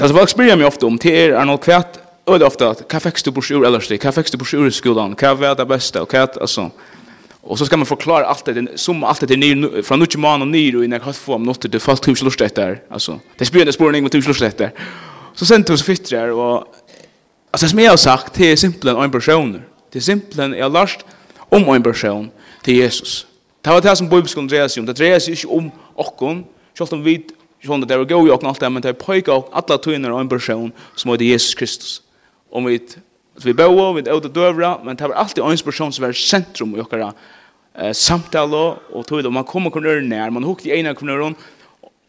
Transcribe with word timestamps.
Alltså 0.00 0.14
vad 0.16 0.28
spyr 0.28 0.44
jag 0.44 0.58
mig 0.58 0.66
ofta 0.66 0.86
om? 0.86 0.98
Till 0.98 1.10
er 1.10 1.30
är 1.30 1.44
något 1.44 1.64
kvätt 1.64 1.98
och 2.24 2.38
det 2.38 2.46
ofta 2.46 2.70
att 2.70 2.88
kan 2.88 3.00
du 3.24 3.32
på 3.32 3.42
sjur 3.42 3.64
eller 3.66 3.80
så 3.80 3.98
kan 3.98 4.12
du 4.32 4.38
på 4.38 4.66
i 4.66 4.70
skolan? 4.70 5.14
Kan 5.14 5.40
var 5.40 5.54
det 5.54 5.66
bästa? 5.66 6.02
Och 6.02 6.10
kan 6.10 6.28
alltså. 6.40 6.70
Och 7.40 7.58
så 7.58 7.66
ska 7.66 7.76
man 7.76 7.86
förklara 7.86 8.26
allt 8.26 8.44
det 8.44 8.78
som 8.78 9.04
allt 9.04 9.28
det 9.28 9.36
ni 9.36 9.82
från 9.82 9.98
nuch 9.98 10.16
man 10.16 10.42
och 10.42 10.48
nyr 10.48 10.76
och 10.76 10.84
innan 10.84 11.00
har 11.00 11.12
få 11.12 11.34
om 11.34 11.42
något 11.42 11.72
det 11.72 11.80
fast 11.80 12.08
hus 12.08 12.22
lust 12.22 12.38
det 12.38 12.54
där 12.54 12.82
alltså. 12.90 13.20
Det 13.38 13.44
spyr 13.44 13.64
det 13.64 13.72
spårning 13.72 14.02
med 14.02 14.14
hus 14.14 14.26
lust 14.26 14.40
det 14.40 14.58
där. 14.58 14.72
Så 15.34 15.46
sen 15.46 15.64
tog 15.64 15.78
så 15.78 15.84
fittrar 15.84 16.28
och 16.28 16.74
alltså 17.50 17.68
som 17.68 17.78
jag 17.78 17.90
har 17.90 17.96
sagt 17.96 18.34
det 18.34 18.52
är 18.52 18.56
simpelt 18.56 18.98
en 18.98 19.10
person 19.10 19.62
det 19.92 19.98
är 19.98 20.02
simpelt 20.02 20.38
en 20.38 20.72
last 20.72 21.04
om 21.38 21.68
en 21.68 21.82
person 21.82 22.30
till 22.62 22.74
Jesus. 22.74 23.26
Det 23.62 23.70
var 23.70 23.80
det 23.80 23.96
som 23.96 24.08
Bibelen 24.08 24.28
skulle 24.28 24.68
om. 24.80 24.86
Det 24.86 24.96
dreja 24.96 25.20
sig 25.20 25.32
ikke 25.32 25.48
om 25.48 25.70
okken, 25.94 26.44
selv 26.78 26.92
om 26.92 27.04
vi 27.04 27.24
Sjón 27.64 27.82
det 27.82 27.96
er 27.96 28.04
go 28.06 28.20
jo 28.26 28.36
knalt 28.38 28.62
men 28.70 28.82
det 28.82 28.98
peikar 28.98 29.42
og 29.42 29.50
alla 29.52 29.78
tøynar 29.78 30.14
ein 30.18 30.28
person 30.28 30.72
som 30.94 31.10
er 31.10 31.22
Jesus 31.22 31.54
Kristus. 31.54 32.02
Om 32.50 32.66
vi 32.66 32.80
vi 33.44 33.52
bøa 33.54 33.92
við 33.94 34.08
out 34.10 34.22
the 34.22 34.30
døvra, 34.30 34.78
men 34.82 34.96
det 34.96 35.06
er 35.06 35.14
alltid 35.14 35.44
ein 35.44 35.64
person 35.64 35.92
som 35.92 36.04
er 36.04 36.12
sentrum 36.12 36.74
i 36.74 36.80
okkara 36.80 37.12
eh 37.78 37.92
samtala 37.94 38.78
og 38.90 39.06
tøy 39.06 39.22
tøyð 39.22 39.30
man 39.30 39.44
koma 39.44 39.70
kunnar 39.70 40.00
nær, 40.02 40.30
man 40.30 40.42
hugti 40.42 40.72
eina 40.72 40.94
kunnar 40.94 41.34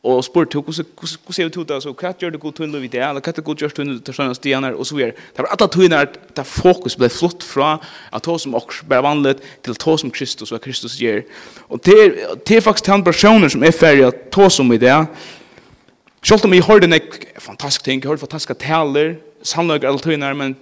og 0.04 0.22
spurt 0.24 0.54
hur 0.56 0.64
kus 0.64 0.80
kus 0.96 1.18
kus 1.18 1.40
er 1.40 1.50
tuta 1.52 1.80
så 1.82 1.92
kvat 1.94 2.22
gjør 2.22 2.32
det 2.32 2.40
godt 2.40 2.56
tunn 2.56 2.72
við 2.72 2.92
det? 2.94 3.02
Eller 3.04 3.20
kvat 3.20 3.42
godt 3.44 3.60
gjør 3.60 3.74
tunn 3.76 3.98
til 4.00 4.16
sånne 4.16 4.36
stianar 4.38 4.78
og 4.80 4.88
så 4.88 4.96
er 5.04 5.12
det 5.12 5.44
var 5.44 5.50
alla 5.52 5.68
tunnar 5.68 6.08
ta 6.34 6.46
fokus 6.48 6.96
blei 6.96 7.10
flott 7.12 7.44
fra 7.44 7.74
at 8.12 8.24
to 8.24 8.38
som 8.40 8.56
ok 8.56 8.80
bara 8.88 9.04
vandlet 9.04 9.44
til 9.62 9.76
to 9.76 9.98
som 9.98 10.12
Kristus 10.12 10.54
og 10.56 10.62
Kristus 10.62 10.96
ger 10.98 11.26
og 11.68 11.84
det 11.84 11.98
det 12.48 12.58
er 12.58 12.62
faktisk 12.62 12.88
han 12.88 13.04
personer 13.04 13.50
som 13.50 13.64
er 13.64 13.76
ferdig 13.76 14.08
at 14.08 14.32
to 14.32 14.50
som 14.50 14.72
i 14.72 14.80
det 14.80 14.96
Selv 16.24 16.46
om 16.46 16.54
jeg 16.54 16.64
hørte 16.68 16.86
en 16.86 17.02
fantastisk 17.40 17.84
ting, 17.84 18.02
jeg 18.04 18.10
hørte 18.10 18.20
fantastiske 18.20 18.54
taler, 18.60 19.16
sannløk 19.44 19.84
alle 19.84 20.00
tøyner, 20.00 20.34
men 20.34 20.58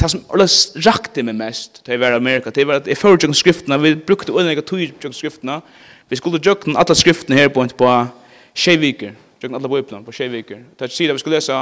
det 0.00 0.10
som 0.10 0.24
alle 0.32 0.46
rakte 0.86 1.22
meg 1.22 1.36
mest 1.38 1.78
til 1.86 1.94
å 1.94 2.00
være 2.02 2.18
Amerika, 2.18 2.50
det 2.50 2.66
var 2.66 2.82
at 2.82 2.88
jeg 2.90 2.98
fører 2.98 3.20
tjøkken 3.22 3.38
skriftene, 3.38 3.78
vi 3.82 3.94
brukte 3.94 4.34
unnega 4.34 4.64
tøy 4.66 4.88
gjennom 4.88 5.14
skriftene, 5.14 5.60
vi 6.10 6.18
skulle 6.18 6.42
tjøkken 6.42 6.76
alle 6.76 6.96
skriftene 6.98 7.38
her 7.38 7.52
på 7.54 7.62
en 7.62 7.70
på 7.70 7.92
Sjeiviker, 8.54 9.14
tjøkken 9.38 9.60
alle 9.60 9.70
bøyplene 9.70 10.04
på 10.04 10.14
Sjeiviker. 10.14 10.64
Det 10.74 10.88
er 10.88 10.94
sier 10.96 11.14
at 11.14 11.18
vi 11.18 11.22
skulle 11.22 11.38
lese 11.38 11.60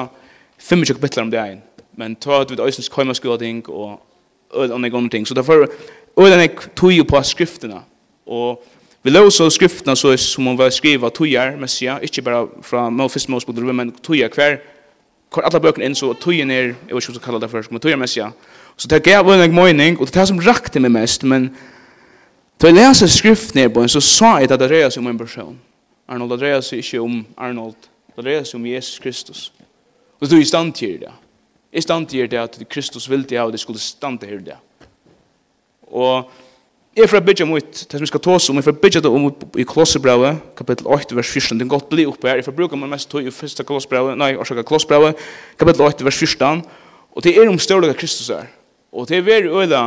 fem 0.59 0.85
tjøkken 0.85 1.05
bittler 1.05 1.27
om 1.27 1.33
det 1.35 1.43
egen, 1.43 1.63
men 2.01 2.17
ta 2.17 2.41
ut 2.41 2.51
vidt 2.51 2.65
øysens 2.65 2.89
køymaskulading 2.89 3.67
og 3.69 4.01
unnega 4.57 5.09
ting, 5.13 5.29
så 5.29 5.37
derfor 5.37 5.69
unnega 6.17 6.49
tøy 6.73 7.05
på 7.05 7.23
skriftene, 7.29 7.85
og 8.27 8.65
Vi 9.03 9.11
låser 9.11 9.51
skriftene 9.51 9.97
så 9.97 10.17
som 10.17 10.47
hun 10.47 10.59
var 10.59 10.71
skriva 10.71 11.11
tøyer, 11.11 11.57
messia, 11.59 11.99
ikke 12.03 12.23
bare 12.23 12.47
fra 12.63 12.85
Mofist 12.91 13.29
Mosbog, 13.29 13.59
men 13.75 13.91
tøyer 14.03 14.31
hver, 14.31 14.61
hvor 15.33 15.43
alle 15.43 15.61
bøkene 15.61 15.89
inn, 15.89 15.97
så 15.99 16.13
tøyer 16.15 16.47
ned, 16.47 16.75
jeg 16.87 16.95
vet 16.95 17.03
ikke 17.03 17.13
hva 17.13 17.15
du 17.15 17.25
kaller 17.25 17.43
det 17.43 17.51
først, 17.51 17.73
men 17.73 17.83
tøyer 17.83 17.99
messia. 17.99 18.31
Så 18.77 18.89
det 18.89 19.03
gav 19.03 19.27
en 19.27 19.55
mening, 19.55 19.99
og 19.99 20.07
det 20.07 20.17
er 20.17 20.21
det 20.21 20.29
som 20.29 20.39
rakte 20.39 20.81
meg 20.81 20.95
mest, 20.95 21.25
men 21.27 21.51
da 22.63 22.71
jeg 22.71 22.79
leser 22.79 23.11
skriftene 23.11 23.67
på 23.75 23.83
en, 23.83 23.91
så 23.91 24.01
sa 24.01 24.37
jeg 24.39 24.47
at 24.47 24.55
det 24.55 24.71
dreier 24.71 24.91
seg 24.93 25.03
om 25.03 25.11
en 25.11 25.19
person. 25.19 25.59
Arnold, 26.07 26.31
det 26.37 26.39
dreier 26.45 26.63
seg 26.63 26.79
ikke 26.79 27.03
om 27.03 27.19
Arnold, 27.37 27.91
det 28.15 28.23
dreier 28.23 28.47
seg 28.47 28.61
om 28.61 28.71
Jesus 28.71 29.03
Kristus. 29.03 29.43
Og 30.21 30.31
du 30.31 30.37
er 30.37 30.45
i 30.45 30.47
stand 30.47 30.71
til 30.79 31.01
det. 31.03 31.11
I 31.73 31.83
stand 31.83 32.07
til 32.07 32.31
det 32.31 32.39
at 32.39 32.61
Kristus 32.71 33.11
ville 33.11 33.27
det, 33.27 33.41
og 33.41 33.51
det 33.51 33.61
skulle 33.61 33.83
stand 33.83 34.21
til 34.23 34.45
det. 34.47 34.61
Og 35.91 36.31
Jeg 36.97 37.09
får 37.09 37.23
bygge 37.25 37.45
mot 37.49 37.65
det 37.65 37.89
som 37.89 38.03
vi 38.05 38.07
skal 38.11 38.21
ta 38.21 38.35
oss 38.37 38.51
om, 38.53 38.59
jeg 38.61 38.67
får 38.67 38.75
bygge 38.83 39.01
det 39.01 39.09
om 39.09 39.23
i 39.57 39.65
Kolossebrauet, 39.65 40.43
kapittel 40.59 40.91
8, 40.93 41.17
vers 41.17 41.31
14, 41.33 41.57
det 41.57 41.65
er 41.65 41.71
godt 41.73 41.87
bli 41.89 42.05
oppe 42.05 42.29
her, 42.29 42.37
jeg 42.37 42.45
får 42.45 42.55
bruke 42.59 42.77
meg 42.77 42.91
mest 42.93 43.09
tog 43.09 43.25
i 43.25 43.33
første 43.33 43.65
Kolossebrauet, 43.65 44.19
nei, 44.21 44.35
årsaka 44.37 44.61
Kolossebrauet, 44.69 45.23
kapittel 45.57 45.87
8, 45.87 46.05
vers 46.05 46.19
14, 46.21 46.61
og 47.17 47.25
det 47.25 47.33
er 47.33 47.49
om 47.49 47.57
større 47.57 47.95
Kristus 47.97 48.29
er, 48.37 48.45
og 48.93 49.09
det 49.09 49.17
er 49.17 49.25
veldig 49.25 49.55
øyla 49.63 49.81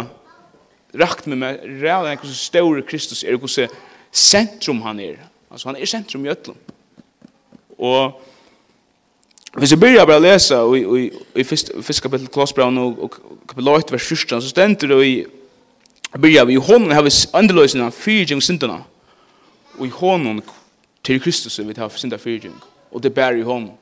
rakt 0.97 1.30
med 1.30 1.44
meg, 1.44 1.62
reale 1.84 2.09
enn 2.09 2.24
hvordan 2.24 2.40
større 2.41 2.81
Kristus 2.90 3.22
er, 3.22 3.38
hvordan 3.38 3.78
sentrum 4.09 4.81
han 4.88 5.06
er, 5.06 5.22
altså 5.53 5.69
han 5.69 5.78
er 5.78 5.94
sentrum 5.94 6.25
i 6.25 6.34
Øtlum, 6.34 6.58
og 7.78 8.24
Hvis 9.56 9.72
jeg 9.72 9.79
begynner 9.79 10.03
bare 10.03 10.19
å 10.19 10.24
lese 10.25 10.58
i, 10.75 10.79
i, 10.84 11.03
i, 11.08 11.08
i, 11.08 11.40
i, 11.40 11.40
i, 11.40 11.40
i, 11.40 11.75
i, 11.79 11.85
i, 11.88 12.02
i, 14.75 15.06
i, 15.06 15.06
i, 15.06 15.06
i, 15.06 15.06
i, 15.06 15.13
i, 15.13 15.19
i, 15.22 15.44
byrja 16.22 16.46
vi 16.46 16.53
i 16.53 16.62
hånden 16.62 16.92
har 16.92 17.03
vi 17.03 17.12
andeløsene 17.34 17.90
av 17.90 17.96
fyrtjeng 17.96 18.44
syndene. 18.44 18.81
Og 19.80 19.88
i 19.88 19.92
hånden 19.92 20.42
til 21.03 21.20
Kristus 21.22 21.59
vi 21.59 21.74
tar 21.74 21.92
synda 21.92 22.20
fyrtjeng. 22.22 22.56
Og 22.92 23.03
det 23.03 23.14
bærer 23.14 23.42
i 23.42 23.48
hånden. 23.48 23.74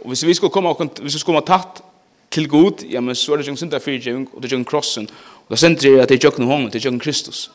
Og 0.00 0.08
hvis 0.08 0.26
vi 0.26 0.34
skulle 0.34 0.52
komme, 0.52 0.74
hvis 0.74 1.14
vi 1.14 1.18
skulle 1.18 1.40
komme 1.40 1.46
tatt 1.46 1.82
til 2.30 2.48
god, 2.48 2.84
ja, 2.90 3.00
men 3.00 3.14
så 3.14 3.32
er 3.32 3.40
det 3.40 3.48
ikke 3.48 3.56
synda 3.56 3.78
fyrtjeng, 3.78 4.28
og 4.32 4.42
det 4.42 4.52
er 4.52 4.58
ikke 4.58 4.70
krossen. 4.70 5.08
Og 5.46 5.50
da 5.50 5.56
sender 5.56 5.80
det 5.80 6.00
at 6.00 6.08
det 6.08 6.24
er 6.24 6.30
ikke 6.30 6.40
noen 6.40 6.52
hånden, 6.52 6.70
det 6.70 6.84
er 6.84 6.90
ikke 6.90 7.04
Kristus. 7.04 7.50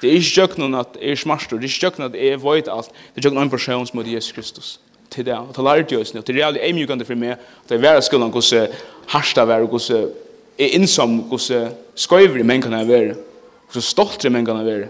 Det 0.00 0.10
er 0.10 0.18
ikke 0.18 0.42
ikke 0.42 0.60
noen 0.62 0.74
at 0.78 0.98
jeg 1.00 1.10
er 1.10 1.20
smart, 1.20 1.50
det 1.50 1.58
er 1.58 1.88
ikke 1.88 1.98
noen 1.98 2.10
at 2.10 2.18
jeg 2.18 2.32
er 2.32 2.42
void 2.42 2.68
alt, 2.68 2.92
det 3.14 3.24
er 3.24 3.28
ikke 3.28 3.38
noen 3.38 3.50
person 3.50 3.86
som 3.86 3.98
er 3.98 4.14
Jesus 4.14 4.32
Kristus 4.32 4.78
til 5.10 5.24
det, 5.24 5.34
og 5.34 5.54
til 5.54 5.64
lærte 5.64 5.98
oss, 5.98 6.10
og 6.14 6.24
til 6.24 6.34
det 6.34 6.42
er 6.42 6.46
reallig 6.46 6.60
eimjukande 6.62 7.04
for 7.04 7.16
meg, 7.16 7.38
at 7.64 7.70
jeg 7.70 7.82
var 7.82 7.96
i 7.98 8.02
skolen, 8.04 8.30
hvordan 8.30 8.74
harsta 9.08 9.44
var, 9.48 9.64
hvordan 9.64 10.10
er 10.58 10.74
innsom 10.74 11.20
hvordan 11.30 11.74
skøyver 11.98 12.40
i 12.40 12.46
menn 12.46 12.72
er, 12.72 12.86
være, 12.86 13.14
hvordan 13.72 14.26
i 14.26 14.32
mennkene 14.34 14.58
kan 14.58 14.66
være, 14.66 14.88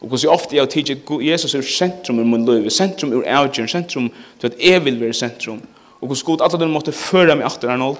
og 0.00 0.08
hvordan 0.08 0.34
ofte 0.34 0.56
jeg 0.56 0.68
tidser 0.68 1.22
Jesus 1.22 1.54
er 1.54 1.62
sentrum 1.62 2.20
i 2.20 2.24
min 2.24 2.44
liv, 2.44 2.68
sentrum 2.70 3.12
i 3.12 3.22
avgjøren, 3.24 3.68
sentrum 3.68 4.10
til 4.40 4.50
at 4.50 4.58
jeg 4.60 4.84
vil 4.84 5.00
være 5.00 5.16
sentrum, 5.16 5.62
og 6.00 6.06
hvordan 6.06 6.24
god 6.24 6.44
alle 6.44 6.60
den 6.60 6.74
måtte 6.74 6.92
føre 6.92 7.36
meg 7.36 7.46
etter 7.48 7.72
Arnold, 7.72 7.96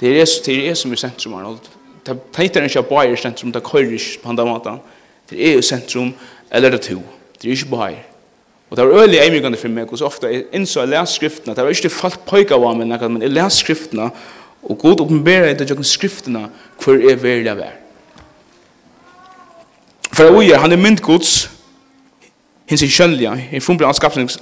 det 0.00 0.08
er 0.08 0.22
Jesus, 0.22 0.40
det 0.46 0.54
er 0.56 0.70
Jesus 0.70 0.86
som 0.86 0.92
er 0.92 1.02
sentrum, 1.02 1.34
Arnold, 1.34 1.58
det 2.06 2.16
er 2.38 2.62
ikke 2.64 2.82
bare 2.82 3.12
i 3.12 3.16
sentrum, 3.16 3.52
det 3.52 3.60
er 3.60 3.68
køyrer 3.68 4.08
på 4.22 4.28
andre 4.28 4.46
måten, 4.46 4.80
det 5.30 5.48
er 5.48 5.54
jo 5.58 5.62
sentrum, 5.62 6.14
eller 6.50 6.70
det 6.70 6.80
er 6.80 6.94
to, 6.94 7.02
det 7.42 7.48
er 7.48 7.56
ikke 7.56 7.70
bare 7.70 8.00
Og 8.72 8.76
det 8.76 8.84
var 8.88 9.02
øyelig 9.02 9.18
eimigande 9.20 9.58
for 9.60 9.68
meg, 9.68 9.90
og 9.92 9.98
så 9.98 10.06
ofte 10.08 10.26
jeg 10.32 10.44
innså 10.56 10.80
jeg 10.80 10.88
leser 10.88 11.12
skriftene, 11.12 11.52
det 11.54 11.64
var 11.64 11.74
ikke 11.74 11.90
folk 11.92 12.22
pøyga 12.24 12.56
av 12.56 12.78
meg, 12.78 12.86
men 12.88 13.20
jeg 13.22 13.30
leser 13.30 13.58
skriftene, 13.58 14.06
Og 14.62 14.78
god 14.78 15.00
oppenbera 15.02 15.50
etter 15.50 15.66
jokken 15.68 15.86
skriftene 15.86 16.46
hvor 16.82 16.98
er 16.98 17.18
verlig 17.18 17.50
er. 17.50 17.78
For 20.12 20.28
jeg 20.28 20.32
uger, 20.32 20.58
han 20.60 20.72
er 20.72 20.80
mynd 20.80 21.00
gods, 21.00 21.50
hins 22.68 22.82
er 22.84 22.90
kjønnelig, 22.92 23.30
i 23.52 23.60
fumbra 23.64 23.88
av 23.88 23.96
skapnings, 23.96 24.36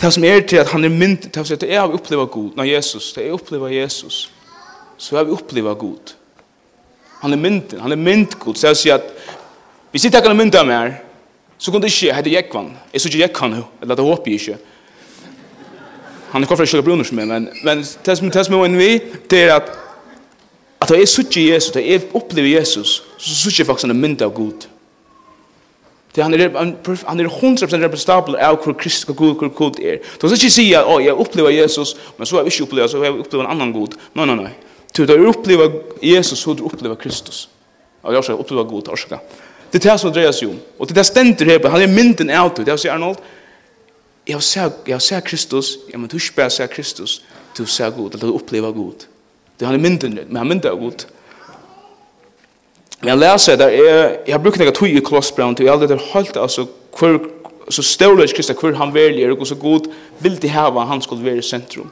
det 0.00 0.10
som 0.12 0.24
er 0.26 0.42
til 0.44 0.60
at 0.60 0.68
han 0.68 0.84
er 0.84 0.92
mynd, 0.92 1.30
det 1.30 1.46
som 1.46 1.54
er 1.54 1.56
til 1.56 1.66
at 1.66 1.72
jeg 1.72 1.80
har 1.80 1.94
opplevd 1.96 2.30
god, 2.34 2.50
nei 2.58 2.68
Jesus, 2.74 3.12
det 3.16 3.24
er 3.24 3.36
opplevd 3.36 3.72
Jesus, 3.72 4.18
så 4.98 5.16
har 5.16 5.24
vi 5.24 5.32
opplevd 5.32 5.78
god. 5.80 6.14
Han 7.22 7.32
er 7.32 7.40
mynd, 7.40 7.72
han 7.80 7.94
er 7.94 8.00
mynd 8.00 8.36
god, 8.42 8.58
så 8.60 8.72
jeg 8.72 8.80
sier 8.82 8.98
at, 8.98 9.08
hvis 9.94 10.04
jeg 10.04 10.12
tenker 10.12 10.28
han 10.28 10.36
er 10.36 10.42
mynd 10.42 10.58
av 10.60 10.68
meg, 10.68 10.98
så 11.56 11.72
kunne 11.72 11.86
det 11.86 11.94
ikke, 11.94 12.10
jeg 12.10 12.18
heter 12.18 12.34
Jekvann, 12.34 12.72
jeg 12.92 13.00
sier 13.00 13.14
ikke 13.14 13.22
Jekvann, 13.22 13.58
eller 13.80 13.96
det 13.96 14.04
håper 14.04 14.32
jeg 14.32 14.42
ikke, 14.42 14.73
han 16.34 16.42
er 16.42 16.46
kvar 16.46 16.66
från 16.66 16.84
Bruno 16.84 17.04
som 17.04 17.18
är 17.18 17.26
men 17.26 17.48
men 17.62 17.84
test 18.02 18.22
med 18.22 18.32
test 18.32 18.50
med 18.50 18.64
en 18.64 18.78
vi 18.78 19.00
det 19.30 19.42
är 19.42 19.54
at 19.56 19.70
att 20.78 20.90
jag 20.90 21.08
söker 21.08 21.40
Jesus 21.40 21.76
at 21.76 21.86
jag 21.86 22.02
upplever 22.12 22.48
Jesus 22.48 23.02
så 23.18 23.34
söker 23.34 23.60
jag 23.60 23.66
faktiskt 23.66 23.84
en 23.84 24.00
mynd 24.00 24.22
av 24.22 24.34
Gud 24.36 24.66
Det 26.14 26.22
han 26.22 26.34
er 26.34 26.50
han 27.06 27.20
er 27.20 27.24
100% 27.24 27.80
representabel 27.80 28.36
av 28.36 28.64
hur 28.64 28.72
Kristus 28.72 29.08
och 29.08 29.16
Gud 29.16 29.36
och 29.36 29.56
Gud 29.56 30.00
Du 30.22 30.28
skal 30.28 30.32
ikke 30.32 30.50
si 30.50 30.74
at 30.74 30.84
oh, 30.86 31.04
jeg 31.04 31.14
opplever 31.14 31.50
Jesus 31.50 31.96
men 32.16 32.26
så 32.26 32.36
har 32.36 32.42
vi 32.42 32.48
ikke 32.48 32.62
opplevd, 32.62 32.90
så 32.90 32.98
har 32.98 33.04
jag 33.04 33.20
opplevd 33.20 33.44
en 33.44 33.50
annan 33.50 33.72
Gud. 33.72 33.96
Nei, 34.14 34.26
nei, 34.26 34.36
nei. 34.36 34.52
Du 34.96 35.06
har 35.06 35.26
opplevd 35.26 35.72
Jesus 36.02 36.38
så 36.38 36.54
du 36.54 36.62
upplever 36.62 36.94
Kristus. 36.94 37.48
Ja 38.04 38.12
jag 38.12 38.24
ska 38.24 38.34
opplevd 38.34 38.70
Gud 38.70 38.88
orska. 38.88 39.18
Det 39.72 39.84
er 39.84 39.90
det 39.90 40.00
som 40.00 40.12
dreier 40.12 40.32
seg 40.32 40.48
om. 40.48 40.58
Og 40.78 40.88
det 40.88 40.98
er 40.98 41.34
där 41.34 41.44
her 41.44 41.58
på, 41.58 41.68
han 41.68 41.82
er 41.82 41.86
mynden 41.86 42.30
av 42.30 42.54
Det 42.56 42.66
det 42.66 42.84
er 42.84 42.92
Arnold 42.92 43.18
jag 44.24 44.42
ser 44.42 44.70
jag 44.84 45.02
ser 45.02 45.20
Kristus, 45.20 45.78
jag 45.90 46.00
men 46.00 46.08
du 46.08 46.18
bare 46.36 46.50
ser 46.50 46.66
Kristus, 46.66 47.22
du 47.56 47.66
ser 47.66 47.90
Gud, 47.90 48.14
eller 48.14 48.26
du 48.26 48.32
upplever 48.32 48.72
Gud. 48.72 49.06
Det 49.58 49.66
han 49.66 49.74
er 49.74 49.78
mynden, 49.78 50.18
men 50.28 50.36
han 50.36 50.48
myndar 50.48 50.74
Gud. 50.74 51.06
Men 53.00 53.08
jag 53.08 53.18
läser 53.18 53.56
där 53.56 53.70
jeg, 53.70 54.18
jag 54.26 54.42
brukar 54.42 54.58
några 54.58 54.72
tog 54.72 54.88
i 54.88 55.00
Kloss 55.00 55.34
Brown 55.36 55.56
jeg 55.58 55.68
allt 55.68 55.88
det 55.88 56.00
holdt, 56.00 56.36
altså, 56.36 56.66
hvor, 56.98 57.30
så 57.68 57.82
stålig 57.82 58.34
Kristus 58.34 58.56
hvor 58.56 58.72
han 58.72 58.94
velger, 58.94 59.40
og 59.40 59.46
så 59.46 59.54
god 59.54 59.92
vil 60.18 60.42
det 60.42 60.48
här 60.48 60.70
han 60.70 61.02
skulle 61.02 61.24
være 61.24 61.36
i 61.36 61.42
centrum. 61.42 61.90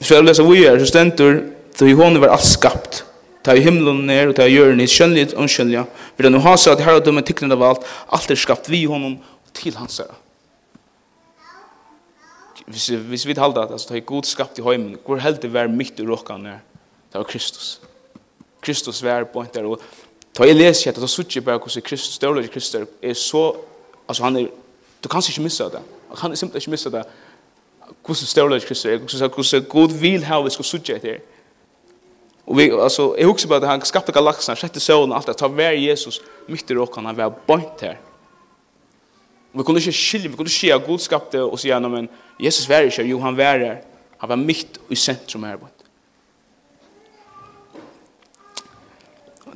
Så 0.00 0.14
jag 0.14 0.24
läser 0.24 0.42
vi 0.42 0.66
är 0.66 0.78
så 0.78 0.86
stendur, 0.86 1.52
då 1.78 1.88
i 1.88 1.92
hånden 1.92 2.20
var 2.20 2.28
alt 2.28 2.44
skapt 2.44 3.04
ta 3.48 3.56
i 3.56 3.64
himlen 3.64 4.02
ner, 4.04 4.28
og 4.28 4.36
ta 4.36 4.44
i 4.44 4.52
jorden 4.52 4.80
i 4.84 4.86
skjønnelig 4.90 5.32
og 5.32 5.48
skjønnelig. 5.48 5.86
Vi 6.18 6.26
er 6.26 6.32
nå 6.32 6.40
ha 6.44 6.54
seg 6.60 6.74
at 6.74 6.84
herredømmen 6.84 7.24
tikkene 7.24 7.56
av 7.56 7.64
alt, 7.64 7.86
alt 8.12 8.32
er 8.34 8.36
skapt 8.36 8.68
vi 8.68 8.82
honom 8.84 9.14
til 9.56 9.76
hans 9.80 10.02
herre. 10.02 10.18
Hvis, 12.68 12.90
hvis 13.08 13.24
vi 13.24 13.36
talte 13.38 13.62
at, 13.64 13.72
det 13.72 13.96
er 13.96 14.04
god 14.04 14.28
skapt 14.28 14.60
i 14.60 14.64
heimen, 14.66 14.98
hvor 15.06 15.22
heldig 15.24 15.48
vær 15.54 15.70
mitt 15.72 15.96
i 15.96 16.04
råkene 16.04 16.58
er, 16.58 16.58
det 17.08 17.16
var 17.16 17.24
Kristus. 17.30 17.78
Kristus 18.60 19.00
var 19.02 19.24
på 19.32 19.40
en 19.40 19.48
der, 19.54 19.64
og 19.64 19.80
ta 20.36 20.44
i 20.44 20.52
leser 20.52 20.92
at, 20.92 21.00
ta 21.00 21.08
suttje 21.08 21.40
bare 21.40 21.62
hvordan 21.62 21.86
Kristus, 21.86 22.20
det 22.20 22.28
er 22.28 22.52
Kristus 22.52 22.84
er 23.00 23.16
så, 23.16 23.46
altså 24.04 24.28
han 24.28 24.36
er, 24.42 24.52
du 25.00 25.08
kan 25.08 25.24
ikke 25.24 25.46
missa 25.46 25.70
det, 25.72 25.80
han 26.10 26.20
kan 26.20 26.36
simpelthen 26.36 26.60
ikke 26.66 26.76
missa 26.76 26.92
det, 26.92 27.06
hvordan 28.04 28.28
større 28.34 28.60
Kristus 28.60 28.92
er, 28.92 29.32
hvordan 29.32 29.64
god 29.72 29.98
vil 30.00 30.28
ha 30.28 30.42
vi 30.44 30.52
skal 30.52 30.68
suttje 30.74 31.00
etter, 31.00 31.24
Og 32.48 32.56
vi 32.56 32.70
altså, 32.72 33.14
jeg 33.18 33.26
husker 33.26 33.48
bare 33.48 33.60
at 33.60 33.68
han 33.68 33.84
skapade 33.84 34.12
galaxen, 34.16 34.56
sjätte 34.56 34.80
solen, 34.80 35.12
alt 35.12 35.26
det 35.28 35.36
ta 35.36 35.50
var 35.52 35.76
Jesus 35.76 36.20
midt 36.48 36.70
i 36.70 36.76
rokan 36.78 37.04
han 37.04 37.16
var 37.16 37.34
bønt 37.46 37.82
her. 37.84 37.98
Vi 39.52 39.62
kunne 39.62 39.80
ikke 39.80 39.92
skilja, 39.92 40.28
vi 40.28 40.36
kunne 40.36 40.48
ikke 40.48 40.60
se 40.60 40.72
at 40.72 40.86
Gud 40.86 40.98
skapte 40.98 41.42
och 41.42 41.60
säga 41.60 41.80
men 41.80 42.08
Jesus 42.40 42.68
var 42.68 42.80
ikke, 42.80 43.02
jo 43.02 43.20
han 43.20 43.36
var 43.36 43.58
her. 43.58 43.82
Han 44.18 44.28
var 44.28 44.36
midt 44.36 44.78
i 44.90 44.94
sentrum 44.94 45.44
her, 45.44 45.56
bønt. 45.56 45.84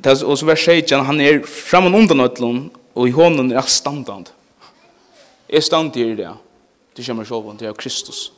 Det 0.03 0.23
och 0.23 0.39
så 0.39 0.45
var 0.45 0.55
Satan 0.55 1.05
han 1.05 1.21
är 1.21 1.39
framan 1.39 1.95
undan 1.95 2.19
ötlon 2.19 2.71
og 2.95 3.07
i 3.07 3.11
hånden 3.11 3.51
er 3.51 3.61
standand. 3.61 4.29
Är 5.47 5.61
stand 5.61 5.97
i 5.97 6.15
det. 6.15 6.33
Det 6.95 7.05
kommer 7.05 7.25
sjåvan, 7.25 7.57
det 7.57 7.67
er 7.67 7.73
Kristus. 7.73 8.33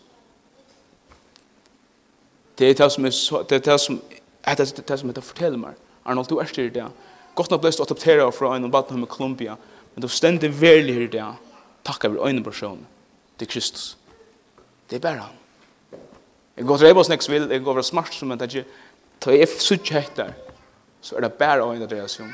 Det 2.57 2.69
er 2.69 2.73
det 2.73 2.91
som 2.91 3.05
er, 3.05 3.43
det 3.49 3.55
er 3.55 3.71
det 3.71 3.81
som 3.81 4.01
Det 4.45 4.59
er 4.59 4.83
det 4.88 5.00
som 5.00 5.09
heter 5.09 5.25
forteller 5.25 5.57
meg. 5.57 5.77
Arnold, 6.06 6.30
du 6.30 6.38
er 6.38 6.50
styrir 6.50 6.74
det. 6.74 6.86
Godt 7.36 7.51
nok 7.51 7.63
blest 7.63 7.81
å 7.81 7.86
adoptera 7.88 8.27
fra 8.31 8.53
en 8.56 8.69
baden 8.71 9.01
med 9.01 9.09
Kolumbia, 9.09 9.57
men 9.94 10.03
du 10.03 10.07
stendig 10.12 10.51
verlig 10.59 10.95
her 11.00 11.07
det. 11.12 11.25
Takk 11.86 12.06
av 12.06 12.19
øyne 12.21 12.44
person. 12.44 12.86
Det 13.39 13.47
er 13.47 13.51
Kristus. 13.51 13.97
Det 14.89 15.00
er 15.00 15.03
bare 15.03 15.25
han. 15.25 15.42
Jeg 16.56 16.65
går 16.65 16.77
til 16.77 16.88
Eibos 16.88 17.09
next 17.09 17.30
vil, 17.30 17.50
jeg 17.51 17.63
går 17.63 17.74
over 17.74 17.83
smart 17.83 18.13
som 18.15 18.31
en 18.31 18.39
tætje. 18.39 18.63
Ta 19.19 19.33
jeg 19.33 19.50
sutt 19.59 19.89
hettar, 19.92 20.31
så 21.01 21.18
er 21.18 21.25
det 21.25 21.33
bare 21.33 21.65
øyne 21.65 21.89
det 21.89 22.06
som. 22.12 22.30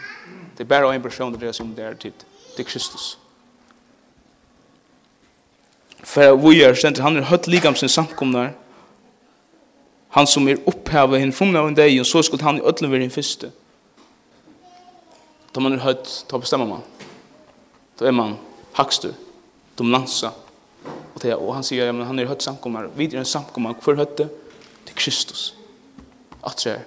Det 0.58 0.66
er 0.66 0.70
bare 0.70 0.92
øyne 0.92 1.04
person 1.04 1.34
det 1.34 1.56
som 1.56 1.74
det 1.76 1.86
er 1.86 1.94
tid. 1.94 2.28
Det 2.58 2.66
er 2.66 2.70
Kristus. 2.70 3.18
For 6.04 6.36
vi 6.36 6.62
er 6.62 6.74
stendig, 6.74 7.04
han 7.04 7.18
er 7.18 7.30
høyt 7.30 7.48
likam 7.48 7.76
sin 7.76 7.90
samkomnar, 7.90 8.54
han 10.12 10.28
som 10.28 10.48
er 10.48 10.60
opphavet 10.68 11.22
henne 11.22 11.36
funnet 11.36 11.60
av 11.62 11.70
en 11.70 11.76
dag, 11.76 11.94
og 12.00 12.06
så 12.08 12.22
skulle 12.26 12.44
han 12.44 12.60
i 12.60 12.66
ødelen 12.68 12.92
være 12.92 13.06
den 13.06 13.14
første. 13.14 13.52
Da 15.56 15.64
man 15.64 15.76
er 15.76 15.84
høyt, 15.84 16.10
da 16.32 16.40
bestemmer 16.40 16.68
man. 16.68 16.84
Da 18.00 18.08
er 18.08 18.16
man 18.16 18.36
hakster, 18.76 19.14
dominansa. 19.80 20.34
Og, 21.16 21.22
det, 21.22 21.36
og 21.36 21.54
han 21.56 21.64
sier, 21.64 21.86
ja, 21.86 21.96
men 21.96 22.08
han 22.08 22.20
er 22.20 22.28
høyt 22.28 22.44
samkommer. 22.44 22.90
Vi 22.96 23.08
er 23.08 23.22
en 23.22 23.28
samkommer, 23.28 23.76
hvor 23.84 23.96
høyt 24.00 24.18
det? 24.18 24.30
Til 24.88 24.96
Kristus. 24.96 25.54
At 26.44 26.60
det 26.64 26.72
er. 26.74 26.84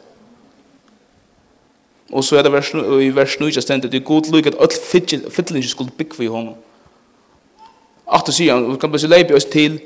Og 2.12 2.25
så 2.25 2.37
er 2.37 2.44
det 2.44 2.53
vers, 2.53 2.70
i 2.75 3.09
vers 3.15 3.41
9 3.41 3.53
stendet, 3.53 3.93
det 3.93 4.00
er 4.00 4.05
god 4.05 4.29
lykke 4.32 4.53
at 4.53 4.61
alle 4.61 5.31
fytlinger 5.31 5.69
skulle 5.69 5.91
bygge 5.91 6.25
i 6.25 6.29
hånden. 6.29 6.55
At 8.12 8.27
det 8.27 8.35
sier 8.37 8.55
han, 8.55 8.69
vi 8.69 8.77
kan 8.79 8.93
bare 8.93 9.00
se 9.00 9.09
leipi 9.09 9.35
oss 9.35 9.49
til, 9.49 9.81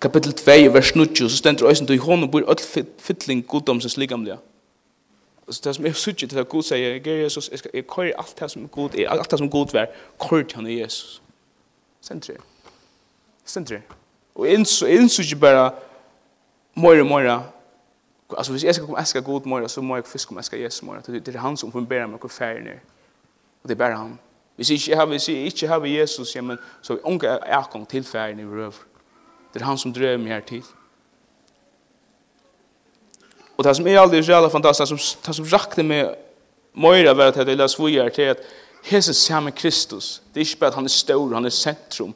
kapitel 0.00 0.32
2, 0.32 0.50
vers 0.72 0.94
9, 0.96 1.16
så 1.16 1.36
stender 1.36 1.68
øysen 1.68 1.86
til 1.86 1.98
hånden 1.98 2.30
bor 2.30 2.42
all 2.48 2.84
fytling 2.98 3.46
goddomsens 3.46 3.96
ligamlige. 3.96 4.38
Så 5.50 5.60
det 5.64 5.74
som 5.76 5.84
jeg 5.84 5.96
suttet 5.96 6.30
til 6.30 6.38
at 6.38 6.48
Gud 6.48 6.62
sier, 6.62 6.78
jeg 6.78 7.06
er 7.06 7.22
Jesus, 7.22 7.48
jeg, 7.50 7.58
skal, 7.58 7.70
jeg 7.74 7.86
kører 7.86 8.12
alt 8.18 8.40
det 8.40 8.50
som 8.50 8.68
Gud 8.68 8.94
er, 8.98 9.10
alt 9.10 9.30
det 9.30 9.38
som 9.38 9.50
Gud 9.50 9.74
er, 9.74 9.86
kører 10.28 10.42
til 10.42 10.56
han 10.56 10.66
i 10.66 10.80
Jesus. 10.80 11.22
Stender 12.00 12.32
det. 12.32 12.42
Stender 13.44 13.74
det. 13.74 13.82
Og 14.34 14.46
jeg 14.46 14.54
innså 14.54 15.22
ikke 15.22 15.36
bare, 15.36 15.70
mora, 16.74 17.02
mora, 17.02 17.42
Alltså 18.38 18.52
hvis 18.52 18.64
jeg 18.64 18.74
skal 18.74 18.86
komme 18.86 19.02
eska 19.02 19.20
god 19.20 19.40
mora, 19.44 19.68
så 19.68 19.80
må 19.80 19.96
jeg 19.96 20.04
først 20.04 20.26
komme 20.26 20.40
eska 20.40 20.62
Jesus 20.62 20.82
mora. 20.82 21.00
Det 21.00 21.34
er 21.34 21.38
han 21.38 21.56
som 21.56 21.72
funberer 21.72 22.06
meg 22.06 22.18
hvor 22.18 22.28
færre 22.28 22.60
ned. 22.60 22.78
Og 23.62 23.68
det 23.68 23.70
er 23.70 23.78
bare 23.78 23.96
han. 23.96 24.18
Hvis 24.56 24.70
jeg 24.70 24.74
ikke 24.74 24.96
har, 24.96 25.06
hvis 25.06 25.28
jeg 25.28 25.36
ikke 25.36 25.66
har 25.66 25.84
Jesus, 25.84 26.36
ja, 26.36 26.40
men, 26.40 26.58
så 26.82 26.92
er 26.92 26.98
jeg 27.46 27.64
ikke 27.74 27.86
tilfærre 27.90 28.34
ned 28.34 28.44
i 28.44 28.46
røver. 28.46 28.84
Det 29.52 29.62
er 29.62 29.66
han 29.66 29.78
som 29.78 29.92
drev 29.92 30.18
meg 30.20 30.32
her 30.32 30.46
til. 30.46 30.64
Og 33.58 33.64
det 33.64 33.76
som 33.76 33.86
er 33.86 34.00
aldri 34.00 34.22
reale 34.24 34.50
fantastisk, 34.50 34.90
det 34.90 34.98
som, 34.98 35.22
det 35.26 35.36
som 35.36 35.48
rakte 35.52 35.84
meg 35.84 36.14
møyre 36.72 37.12
var 37.16 37.34
at 37.34 37.48
jeg 37.48 37.58
las 37.58 37.76
her 37.76 38.08
til 38.08 38.22
at 38.22 38.44
hese 38.82 39.14
samme 39.14 39.50
Kristus, 39.52 40.22
det 40.34 40.40
er 40.40 40.46
ikke 40.46 40.60
bare 40.60 40.70
at 40.70 40.74
han 40.74 40.84
er 40.84 40.94
stor, 40.94 41.34
han 41.34 41.44
er 41.44 41.50
sentrum, 41.50 42.14